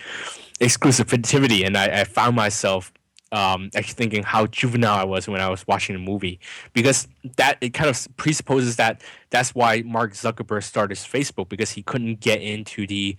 [0.61, 2.93] exclusivity, and I, I found myself
[3.31, 6.41] um, actually thinking how juvenile I was when I was watching the movie
[6.73, 7.07] because
[7.37, 11.83] that it kind of presupposes that that's why Mark Zuckerberg started his Facebook because he
[11.83, 13.17] couldn't get into the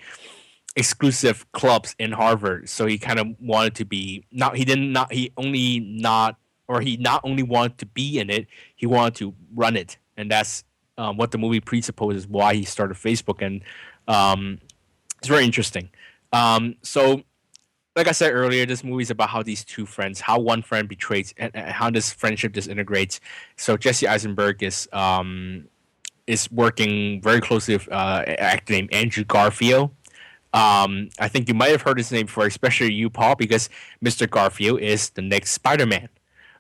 [0.76, 5.14] exclusive clubs in Harvard, so he kind of wanted to be not he didn't not
[5.14, 6.38] he only not
[6.70, 10.32] or he not only wanted to be in it, he wanted to run it, and
[10.32, 10.64] that's
[10.98, 13.62] um, what the movie presupposes why he started Facebook, and
[14.08, 14.60] um,
[15.18, 15.90] it's very interesting.
[16.32, 17.24] Um, so
[17.96, 20.88] like I said earlier, this movie is about how these two friends, how one friend
[20.88, 23.20] betrays, and, and how this friendship disintegrates.
[23.58, 25.68] So Jesse Eisenberg is um,
[26.28, 29.92] is working very closely with uh, an actor named Andrew Garfield.
[30.54, 33.70] Um, I think you might have heard his name before, especially you, Paul, because
[34.04, 34.30] Mr.
[34.30, 36.10] Garfield is the next Spider-Man.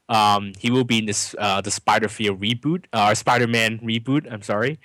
[0.09, 4.31] Um, he will be in this uh, the Spider-Field reboot, uh, Spider-Man reboot.
[4.31, 4.79] I'm sorry,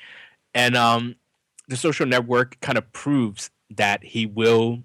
[0.54, 1.16] and um,
[1.68, 4.82] the social network kind of proves that he will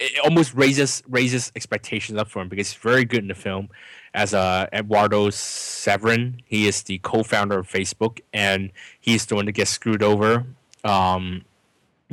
[0.00, 3.68] it almost raises raises expectations up for him because he's very good in the film
[4.12, 6.40] as uh, Eduardo Saverin.
[6.44, 10.44] He is the co-founder of Facebook, and he's the one that gets screwed over.
[10.84, 11.44] Um,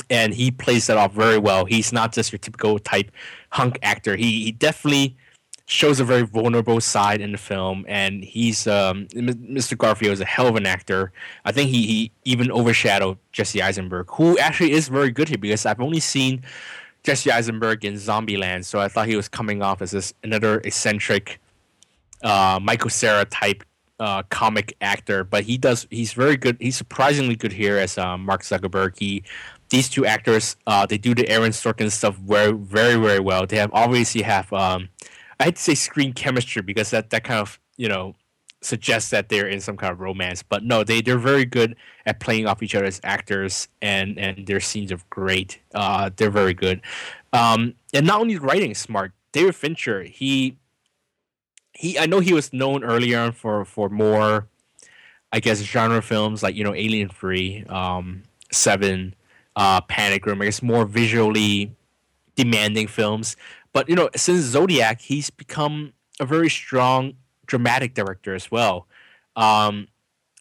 [0.09, 1.65] and he plays that off very well.
[1.65, 3.11] He's not just your typical type
[3.51, 4.15] hunk actor.
[4.15, 5.17] He he definitely
[5.71, 9.77] shows a very vulnerable side in the film, and he's um, Mr.
[9.77, 11.13] Garfield is a hell of an actor.
[11.45, 15.65] I think he, he even overshadowed Jesse Eisenberg, who actually is very good here because
[15.65, 16.43] I've only seen
[17.03, 21.39] Jesse Eisenberg in Zombieland, so I thought he was coming off as this another eccentric
[22.21, 23.63] uh, Michael Cera type
[24.01, 26.57] uh, comic actor, but he does he's very good.
[26.59, 28.99] He's surprisingly good here as uh, Mark Zuckerberg.
[28.99, 29.23] He
[29.69, 33.47] these two actors uh, they do the Aaron Sorkin stuff very very very well.
[33.47, 34.89] They have obviously have um,
[35.41, 38.15] I hate say screen chemistry because that that kind of you know
[38.61, 40.43] suggests that they're in some kind of romance.
[40.43, 41.75] But no, they they're very good
[42.05, 45.59] at playing off each other as actors, and and their scenes are great.
[45.73, 46.81] Uh, they're very good.
[47.33, 50.57] Um, and not only writing smart, David Fincher, he
[51.73, 54.47] he I know he was known earlier for for more,
[55.31, 59.15] I guess genre films like you know Alien Three, um, Seven,
[59.55, 60.41] uh, Panic Room.
[60.41, 61.75] I guess more visually
[62.35, 63.35] demanding films.
[63.73, 67.13] But you know, since Zodiac, he's become a very strong
[67.45, 68.87] dramatic director as well.
[69.35, 69.87] Um,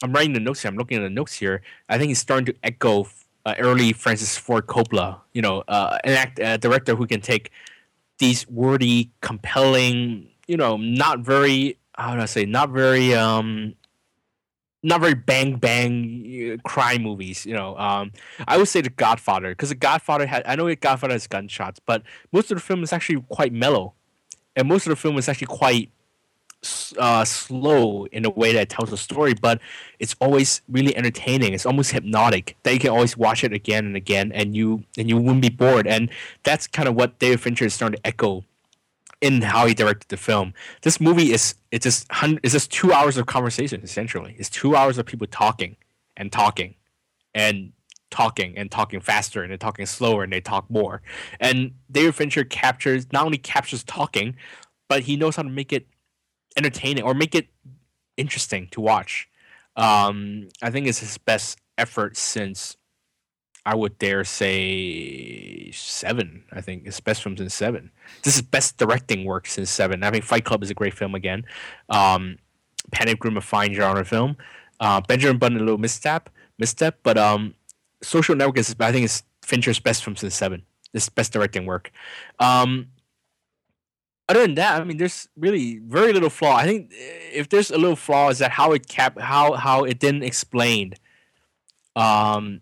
[0.02, 0.70] I'm writing the notes here.
[0.70, 1.62] I'm looking at the notes here.
[1.88, 3.06] I think he's starting to echo
[3.46, 5.20] uh, early Francis Ford Coppola.
[5.32, 7.50] You know, uh, an act, a director who can take
[8.18, 13.74] these wordy, compelling, you know, not very how do I say, not very um,
[14.82, 17.44] not very bang bang uh, crime movies.
[17.44, 18.12] You know, um,
[18.46, 21.80] I would say The Godfather because The Godfather had I know The Godfather has gunshots,
[21.84, 22.02] but
[22.32, 23.94] most of the film is actually quite mellow,
[24.56, 25.90] and most of the film is actually quite
[26.98, 29.60] uh, slow in a way that tells a story, but
[29.98, 31.54] it's always really entertaining.
[31.54, 35.08] It's almost hypnotic that you can always watch it again and again, and you and
[35.08, 35.86] you wouldn't be bored.
[35.86, 36.10] And
[36.42, 38.44] that's kind of what David Fincher is starting to echo
[39.20, 40.54] in how he directed the film.
[40.82, 42.06] This movie is it's just
[42.42, 44.34] it's just two hours of conversation essentially.
[44.38, 45.76] It's two hours of people talking
[46.16, 46.74] and talking
[47.34, 47.72] and
[48.10, 51.02] talking and talking faster and they're talking slower and they talk more.
[51.38, 54.36] And David Fincher captures not only captures talking,
[54.88, 55.86] but he knows how to make it
[56.56, 57.48] entertaining or make it
[58.16, 59.28] interesting to watch.
[59.76, 62.76] Um, I think it's his best effort since
[63.66, 66.44] I would dare say seven.
[66.52, 67.90] I think his best film since seven.
[68.22, 70.02] This is best directing work since seven.
[70.02, 71.44] I mean, Fight Club is a great film again.
[71.88, 72.38] Um,
[72.90, 74.36] Panic Room, a fine genre film.
[74.80, 77.54] Uh, Benjamin Button, a little misstep, misstep, but um,
[78.02, 80.62] Social Network is I think is Fincher's best film since seven.
[80.92, 81.92] This best directing work.
[82.38, 82.88] Um,
[84.28, 86.56] other than that, I mean, there's really very little flaw.
[86.56, 89.98] I think if there's a little flaw, is that how it cap how how it
[89.98, 90.94] didn't explain
[91.96, 92.60] um,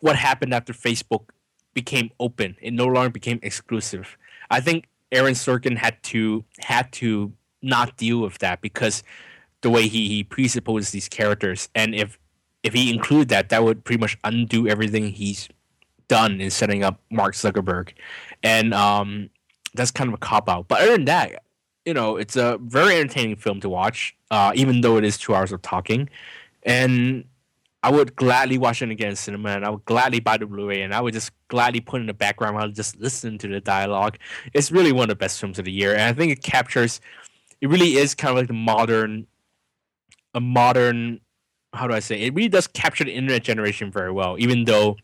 [0.00, 1.28] what happened after Facebook
[1.74, 2.56] became open.
[2.60, 4.16] It no longer became exclusive.
[4.50, 7.32] I think Aaron Sorkin had to had to
[7.62, 9.02] not deal with that because
[9.60, 12.18] the way he, he presupposes these characters, and if
[12.62, 15.48] if he included that, that would pretty much undo everything he's
[16.08, 17.92] done in setting up Mark Zuckerberg,
[18.42, 19.30] and um,
[19.74, 20.68] that's kind of a cop out.
[20.68, 21.42] But other than that,
[21.84, 25.34] you know, it's a very entertaining film to watch, uh, even though it is two
[25.34, 26.08] hours of talking.
[26.62, 27.24] And
[27.82, 30.82] I would gladly watch it again in cinema, and I would gladly buy the Blu-ray,
[30.82, 34.18] and I would just gladly put in the background while just listen to the dialogue.
[34.52, 37.00] It's really one of the best films of the year, and I think it captures.
[37.60, 39.26] It really is kind of like the modern,
[40.34, 41.20] a modern.
[41.72, 42.20] How do I say?
[42.20, 44.96] It really does capture the internet generation very well, even though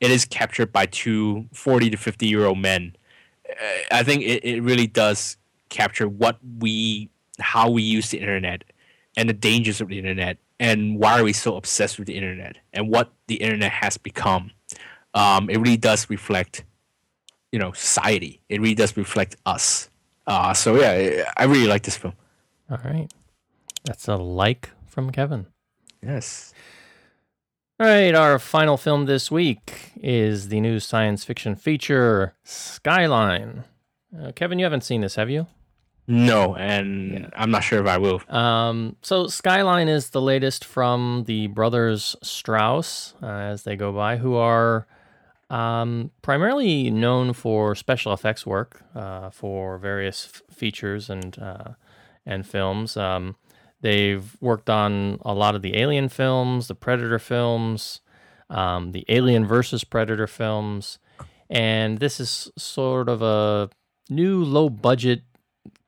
[0.00, 2.94] it is captured by two 40 to 50 year old men
[3.50, 5.36] uh, I think it, it really does
[5.68, 8.64] capture what we how we use the internet
[9.16, 12.58] and the dangers of the internet and why are we so obsessed with the internet
[12.72, 14.52] and what the internet has become.
[15.14, 16.64] Um, it really does reflect,
[17.50, 18.40] you know, society.
[18.48, 19.88] It really does reflect us.
[20.26, 22.14] Uh, so yeah, I really like this film.
[22.70, 23.12] All right,
[23.84, 25.46] that's a like from Kevin.
[26.06, 26.52] Yes.
[27.80, 33.64] All right, our final film this week is the new science fiction feature Skyline.
[34.16, 35.46] Uh, Kevin, you haven't seen this, have you?
[36.06, 37.28] No, and yeah.
[37.36, 38.20] I'm not sure if I will.
[38.28, 44.16] Um, so, Skyline is the latest from the brothers Strause, uh, as they go by,
[44.16, 44.86] who are
[45.50, 51.72] um, primarily known for special effects work uh, for various f- features and uh,
[52.26, 52.96] and films.
[52.96, 53.36] Um,
[53.82, 58.00] They've worked on a lot of the Alien films, the Predator films,
[58.50, 60.98] um, the Alien versus Predator films,
[61.48, 63.70] and this is sort of a
[64.10, 65.22] new low budget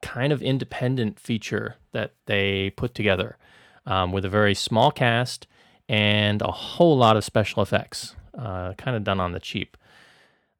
[0.03, 3.39] kind of independent feature that they put together
[3.87, 5.47] um, with a very small cast
[5.89, 9.77] and a whole lot of special effects, uh, kind of done on the cheap.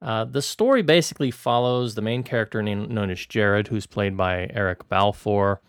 [0.01, 4.49] Uh, the story basically follows the main character named, known as Jared, who's played by
[4.53, 5.61] Eric Balfour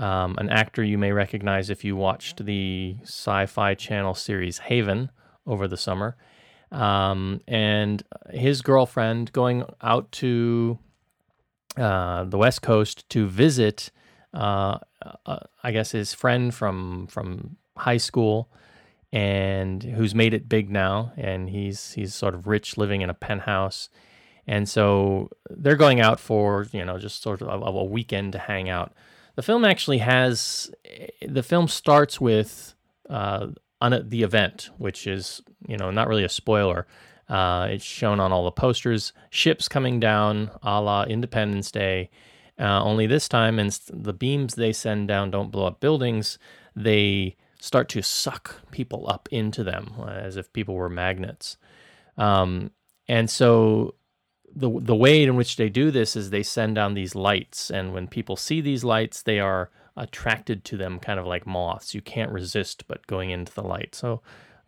[0.00, 5.10] um, an actor you may recognize if you watched the sci fi channel series Haven
[5.46, 6.16] over the summer.
[6.72, 10.78] Um, and his girlfriend going out to
[11.80, 13.90] uh, the West Coast to visit,
[14.34, 14.78] uh,
[15.26, 18.48] uh, I guess, his friend from, from high school
[19.12, 21.12] and who's made it big now.
[21.16, 23.88] And he's, he's sort of rich living in a penthouse.
[24.46, 28.38] And so they're going out for, you know, just sort of a, a weekend to
[28.38, 28.92] hang out.
[29.36, 30.70] The film actually has
[31.26, 32.74] the film starts with
[33.08, 33.48] uh,
[33.80, 36.86] on the event, which is you know not really a spoiler.
[37.30, 39.12] Uh, it's shown on all the posters.
[39.30, 42.10] Ships coming down, a la Independence Day.
[42.58, 46.38] Uh, only this time, and the beams they send down don't blow up buildings.
[46.76, 51.56] They start to suck people up into them as if people were magnets.
[52.18, 52.72] Um,
[53.08, 53.94] and so
[54.54, 57.94] the the way in which they do this is they send down these lights, and
[57.94, 61.94] when people see these lights, they are attracted to them, kind of like moths.
[61.94, 63.94] You can't resist but going into the light.
[63.94, 64.20] So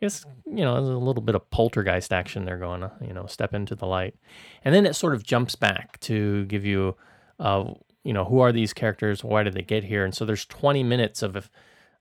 [0.02, 2.80] guess you know there's a little bit of poltergeist action there going.
[2.80, 4.16] To, you know, step into the light,
[4.64, 6.96] and then it sort of jumps back to give you,
[7.38, 7.72] uh,
[8.02, 9.22] you know, who are these characters?
[9.22, 10.04] Why did they get here?
[10.04, 11.48] And so there's 20 minutes of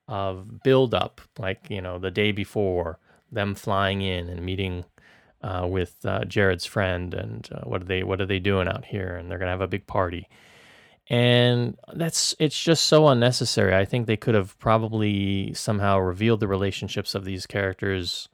[0.07, 2.97] of build up, like you know, the day before
[3.31, 4.83] them flying in and meeting
[5.43, 8.85] uh, with uh, Jared's friend, and uh, what are they what are they doing out
[8.85, 9.15] here?
[9.15, 10.27] And they're gonna have a big party,
[11.11, 13.75] and that's it's just so unnecessary.
[13.75, 18.29] I think they could have probably somehow revealed the relationships of these characters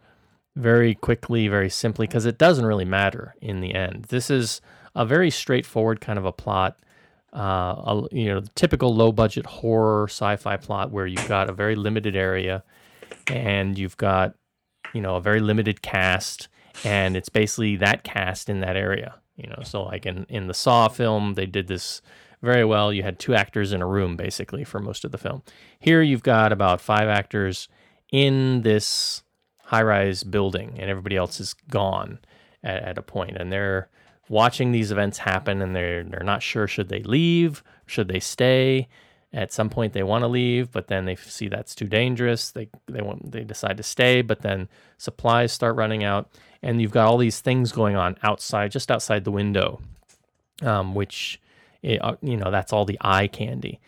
[0.55, 4.05] very quickly, very simply, because it doesn't really matter in the end.
[4.09, 4.61] This is
[4.95, 6.77] a very straightforward kind of a plot.
[7.33, 11.75] Uh, a, you know, typical low budget horror sci-fi plot where you've got a very
[11.75, 12.63] limited area
[13.25, 14.35] and you've got
[14.93, 16.47] you know a very limited cast
[16.83, 19.15] and it's basically that cast in that area.
[19.35, 22.03] You know, so like in in the Saw film, they did this
[22.41, 22.93] very well.
[22.93, 25.43] You had two actors in a room basically for most of the film.
[25.79, 27.67] Here you've got about five actors
[28.11, 29.23] in this
[29.63, 32.19] high-rise building, and everybody else is gone
[32.63, 33.89] at, at a point, and they're
[34.29, 38.87] watching these events happen, and they're they're not sure should they leave, should they stay.
[39.33, 42.51] At some point, they want to leave, but then they see that's too dangerous.
[42.51, 46.29] They they want they decide to stay, but then supplies start running out,
[46.61, 49.81] and you've got all these things going on outside, just outside the window,
[50.61, 51.41] um, which
[51.87, 53.79] it, uh, you know that's all the eye candy,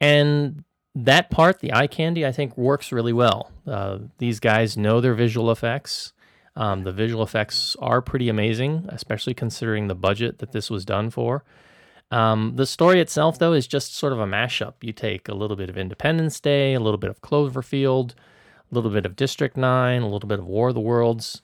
[0.00, 3.50] and that part, the eye candy, I think works really well.
[3.66, 6.12] Uh, these guys know their visual effects.
[6.56, 11.10] Um, the visual effects are pretty amazing, especially considering the budget that this was done
[11.10, 11.42] for.
[12.12, 14.74] Um, the story itself, though, is just sort of a mashup.
[14.82, 18.90] You take a little bit of Independence Day, a little bit of Cloverfield, a little
[18.90, 21.42] bit of District 9, a little bit of War of the Worlds,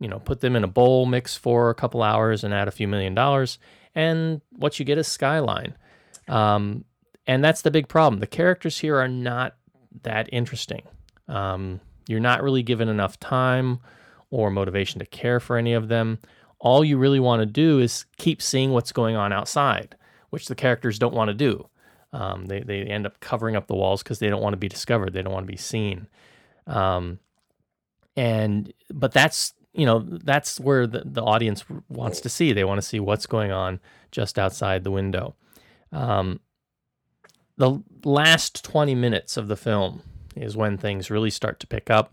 [0.00, 2.72] you know, put them in a bowl, mix for a couple hours, and add a
[2.72, 3.58] few million dollars.
[3.94, 5.74] And what you get is Skyline.
[6.28, 6.84] Um,
[7.26, 8.20] and that's the big problem.
[8.20, 9.56] The characters here are not
[10.02, 10.82] that interesting.
[11.28, 13.80] Um, you're not really given enough time
[14.30, 16.18] or motivation to care for any of them.
[16.58, 19.94] All you really want to do is keep seeing what's going on outside,
[20.30, 21.68] which the characters don't want to do.
[22.12, 24.68] Um, they, they end up covering up the walls because they don't want to be
[24.68, 25.12] discovered.
[25.12, 26.08] They don't want to be seen.
[26.66, 27.18] Um,
[28.16, 32.52] and but that's you know that's where the, the audience wants to see.
[32.52, 33.78] They want to see what's going on
[34.10, 35.36] just outside the window.
[35.92, 36.40] Um,
[37.56, 40.02] the last 20 minutes of the film
[40.36, 42.12] is when things really start to pick up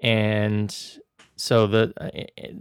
[0.00, 0.98] and
[1.36, 1.92] so the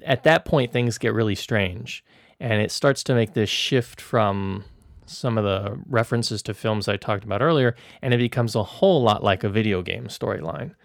[0.05, 2.03] at that point things get really strange
[2.39, 4.63] and it starts to make this shift from
[5.05, 9.01] some of the references to films I talked about earlier and it becomes a whole
[9.01, 10.75] lot like a video game storyline.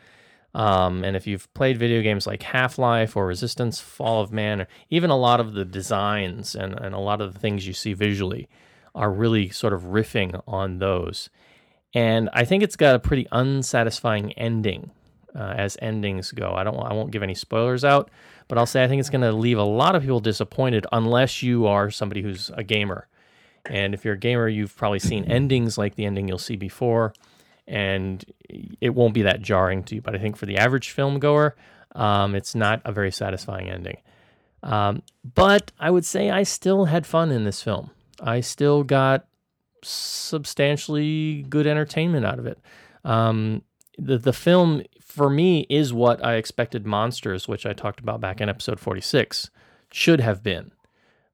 [0.55, 4.61] Um, and if you've played video games like Half Life or Resistance, Fall of Man,
[4.61, 7.73] or even a lot of the designs and, and a lot of the things you
[7.73, 8.49] see visually,
[8.95, 11.29] are really sort of riffing on those.
[11.93, 14.91] And I think it's got a pretty unsatisfying ending
[15.35, 16.55] uh, as endings go.
[16.55, 18.11] I don't I won't give any spoilers out,
[18.49, 21.43] but I'll say I think it's going to leave a lot of people disappointed unless
[21.43, 23.09] you are somebody who's a gamer.
[23.67, 27.15] And if you're a gamer, you've probably seen endings like the ending you'll see before,
[27.67, 28.25] and
[28.81, 30.01] it won't be that jarring to you.
[30.03, 31.57] But I think for the average film goer,
[31.95, 33.99] um, it's not a very satisfying ending.
[34.63, 35.03] Um,
[35.35, 37.91] but I would say I still had fun in this film.
[38.21, 39.27] I still got
[39.83, 42.59] substantially good entertainment out of it.
[43.05, 43.63] Um,
[43.99, 48.41] the the film for me is what I expected Monsters, which I talked about back
[48.41, 49.51] in episode forty six,
[49.93, 50.73] should have been.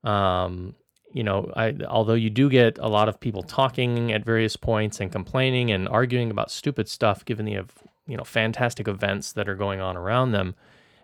[0.03, 0.75] Um,
[1.13, 5.01] you know, I although you do get a lot of people talking at various points
[5.01, 7.59] and complaining and arguing about stupid stuff, given the
[8.07, 10.55] you know fantastic events that are going on around them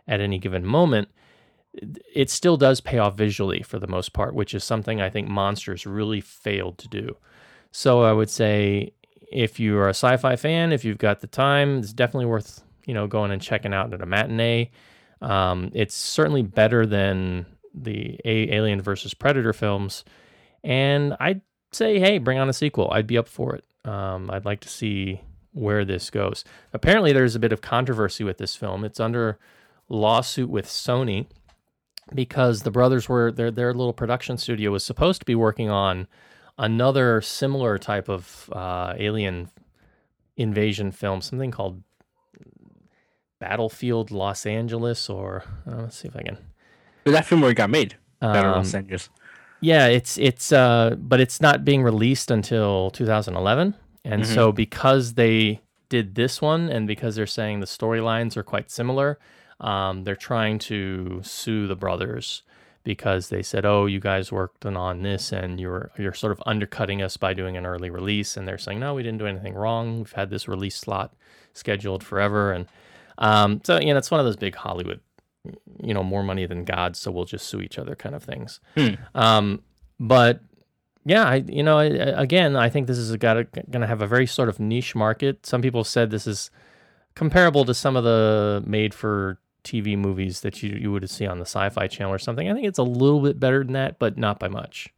[0.09, 1.09] at any given moment
[2.15, 5.29] it still does pay off visually for the most part, which is something I think
[5.29, 7.17] Monsters really failed to do.
[7.71, 8.93] So I would say
[9.31, 12.95] if you are a sci-fi fan, if you've got the time, it's definitely worth you
[12.95, 14.71] know going and checking out at a matinee.
[15.21, 17.47] Um, it's certainly better than
[17.77, 20.05] the a- Alien versus Predator films,
[20.65, 22.91] and I'd say, hey, bring on a sequel.
[22.91, 23.65] I'd be up for it.
[23.89, 25.21] Um, I'd like to see
[25.53, 26.45] where this goes.
[26.73, 28.85] Apparently, there's a bit of controversy with this film.
[28.85, 29.39] It's under
[29.89, 31.27] lawsuit with Sony
[32.15, 36.07] because the brothers were their their little production studio was supposed to be working on
[36.59, 39.51] another similar type of uh, alien
[40.37, 41.83] invasion film, something called
[43.39, 46.39] Battlefield Los Angeles, or uh, let's see if I can.
[47.13, 47.97] That film it got made?
[48.21, 49.09] Battle Um, Los Angeles.
[49.61, 54.27] Yeah, it's it's uh, but it's not being released until 2011, and Mhm.
[54.27, 59.19] so because they did this one, and because they're saying the storylines are quite similar,
[59.61, 62.43] um, they're trying to sue the brothers
[62.85, 67.01] because they said, "Oh, you guys worked on this, and you're you're sort of undercutting
[67.03, 69.99] us by doing an early release." And they're saying, "No, we didn't do anything wrong.
[69.99, 71.15] We've had this release slot
[71.55, 72.67] scheduled forever." And
[73.19, 75.01] um, so, you know, it's one of those big Hollywood,
[75.83, 78.61] you know, more money than God, so we'll just sue each other kind of things.
[78.77, 78.95] Hmm.
[79.15, 79.63] Um,
[79.99, 80.41] but
[81.05, 84.07] yeah, I you know, I, again, I think this is got going to have a
[84.07, 85.47] very sort of niche market.
[85.47, 86.51] Some people said this is
[87.15, 91.39] comparable to some of the made for TV movies that you you would see on
[91.39, 92.49] the Sci-Fi Channel or something.
[92.49, 94.93] I think it's a little bit better than that, but not by much.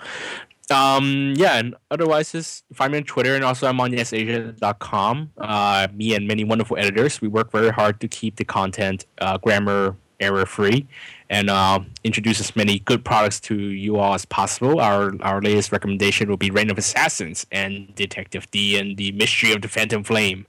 [0.71, 5.31] Um, yeah, and otherwise, just find me on Twitter, and also I'm on yesasia.com.
[5.39, 9.39] Uh, me and many wonderful editors, we work very hard to keep the content uh,
[9.39, 10.87] grammar error free
[11.31, 14.81] and uh, introduce as many good products to you all as possible.
[14.81, 19.53] Our our latest recommendation will be Reign of Assassins and Detective Dee and the Mystery
[19.53, 20.47] of the Phantom Flame.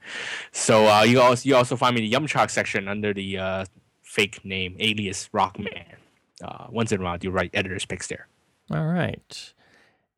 [0.52, 3.65] So uh, you also you also find me in the Yumchak section under the uh,
[4.03, 5.85] fake name alias Rockman.
[6.43, 8.27] Uh, once in a while, you write editors picks there.
[8.72, 9.53] All right.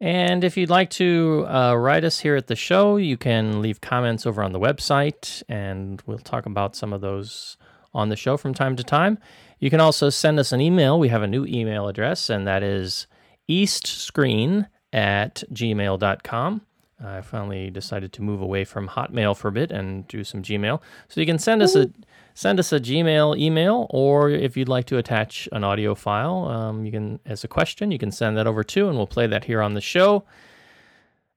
[0.03, 3.79] And if you'd like to uh, write us here at the show, you can leave
[3.79, 7.55] comments over on the website, and we'll talk about some of those
[7.93, 9.17] on the show from time to time.
[9.59, 10.99] You can also send us an email.
[10.99, 13.07] We have a new email address, and that is
[13.49, 16.61] eastscreen at gmail.com.
[17.01, 20.81] I finally decided to move away from Hotmail for a bit and do some Gmail.
[21.07, 21.89] So you can send us a
[22.33, 26.85] send us a Gmail email, or if you'd like to attach an audio file, um,
[26.85, 29.45] you can as a question, you can send that over too, and we'll play that
[29.45, 30.23] here on the show.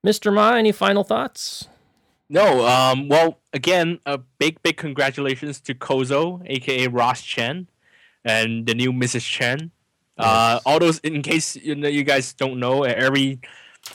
[0.05, 0.33] Mr.
[0.33, 1.69] Ma, any final thoughts?
[2.29, 2.67] No.
[2.67, 3.09] Um.
[3.09, 7.69] Well, again, a big, big congratulations to Kozo, aka Ross Chen,
[8.25, 9.29] and the new Mrs.
[9.29, 9.71] Chen.
[10.19, 13.39] Uh, all those, in case you know, you guys don't know, every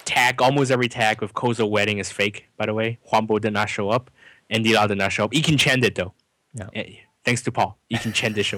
[0.05, 2.47] tag, almost every tag with Kozo wedding is fake.
[2.57, 4.11] By the way, Huambo did not show up,
[4.49, 5.31] Andy Lau did not show up.
[5.31, 6.13] Ekin Chen did though.
[6.53, 6.67] Yeah.
[6.73, 8.13] Eh, Thanks to Paul, you can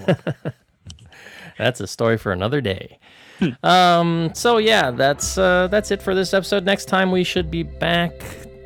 [0.08, 0.36] up.
[1.58, 3.00] That's a story for another day.
[3.64, 6.66] um, so yeah, that's uh, that's it for this episode.
[6.66, 8.14] Next time we should be back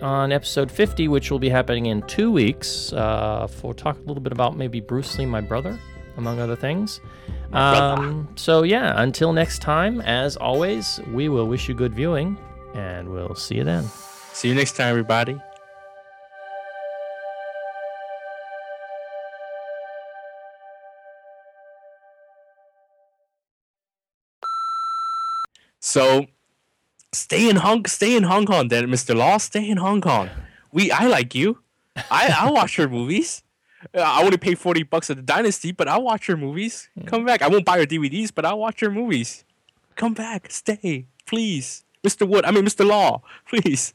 [0.02, 2.94] on episode 50, which will be happening in two weeks.
[2.94, 5.78] Uh, for talk a little bit about maybe Bruce Lee, my brother,
[6.18, 7.02] among other things.
[7.54, 12.38] Um, so yeah, until next time, as always, we will wish you good viewing,
[12.74, 13.84] and we'll see you then.
[14.34, 15.40] See you next time, everybody.
[25.88, 26.26] So,
[27.14, 29.38] stay in Hong, stay in Hong Kong, then, Mister Law.
[29.38, 30.30] Stay in Hong Kong.
[30.74, 31.60] We, I like you.
[32.12, 33.42] I, I watch your movies.
[33.96, 36.90] Uh, I only pay forty bucks at the Dynasty, but I'll watch your movies.
[37.06, 37.42] Come back.
[37.42, 39.46] I won't buy your DVDs, but I'll watch your movies.
[39.96, 40.52] Come back.
[40.52, 42.44] Stay, please, Mister Wood.
[42.44, 43.94] I mean, Mister Law, please.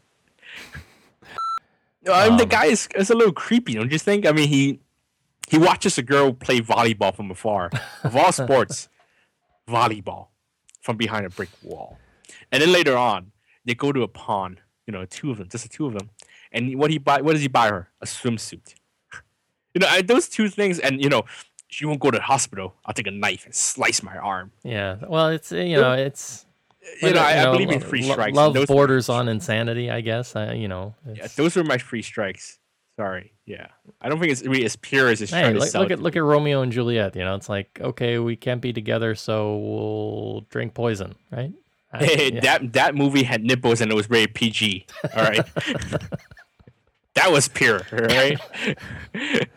[2.07, 4.25] No, I mean, the Um, guy is, is a little creepy, don't you think?
[4.27, 4.81] I mean, he
[5.47, 7.69] he watches a girl play volleyball from afar.
[8.03, 8.89] Of all sports,
[9.69, 10.29] volleyball
[10.83, 11.99] from behind a brick wall.
[12.51, 13.33] And then later on,
[13.65, 14.61] they go to a pond.
[14.87, 16.11] You know, two of them, just the two of them.
[16.53, 17.23] And what he buy?
[17.23, 17.89] What does he buy her?
[18.01, 18.75] A swimsuit.
[19.75, 21.25] You know, I, those two things, and you know,
[21.69, 22.75] she won't go to the hospital.
[22.85, 24.51] I'll take a knife and slice my arm.
[24.63, 26.45] Yeah, well, it's you know, it's
[27.01, 28.37] You know, I, I you believe in free strikes.
[28.37, 30.35] Love those, borders on insanity, I guess.
[30.35, 32.59] Uh, you know, yeah, those were my free strikes.
[32.97, 33.33] Sorry.
[33.47, 33.67] Yeah,
[34.01, 35.83] I don't think it's really as pure as it's Hey, trying to look, sell.
[35.83, 37.17] look at look at Romeo and Juliet.
[37.17, 41.53] You know, it's like okay, we can't be together, so we'll drink poison, right?
[41.93, 42.41] I- Hey, yeah.
[42.41, 44.87] that that movie had nipples and it was very PG.
[45.17, 45.47] All right,
[47.15, 47.83] that was pure.
[47.91, 48.39] Right.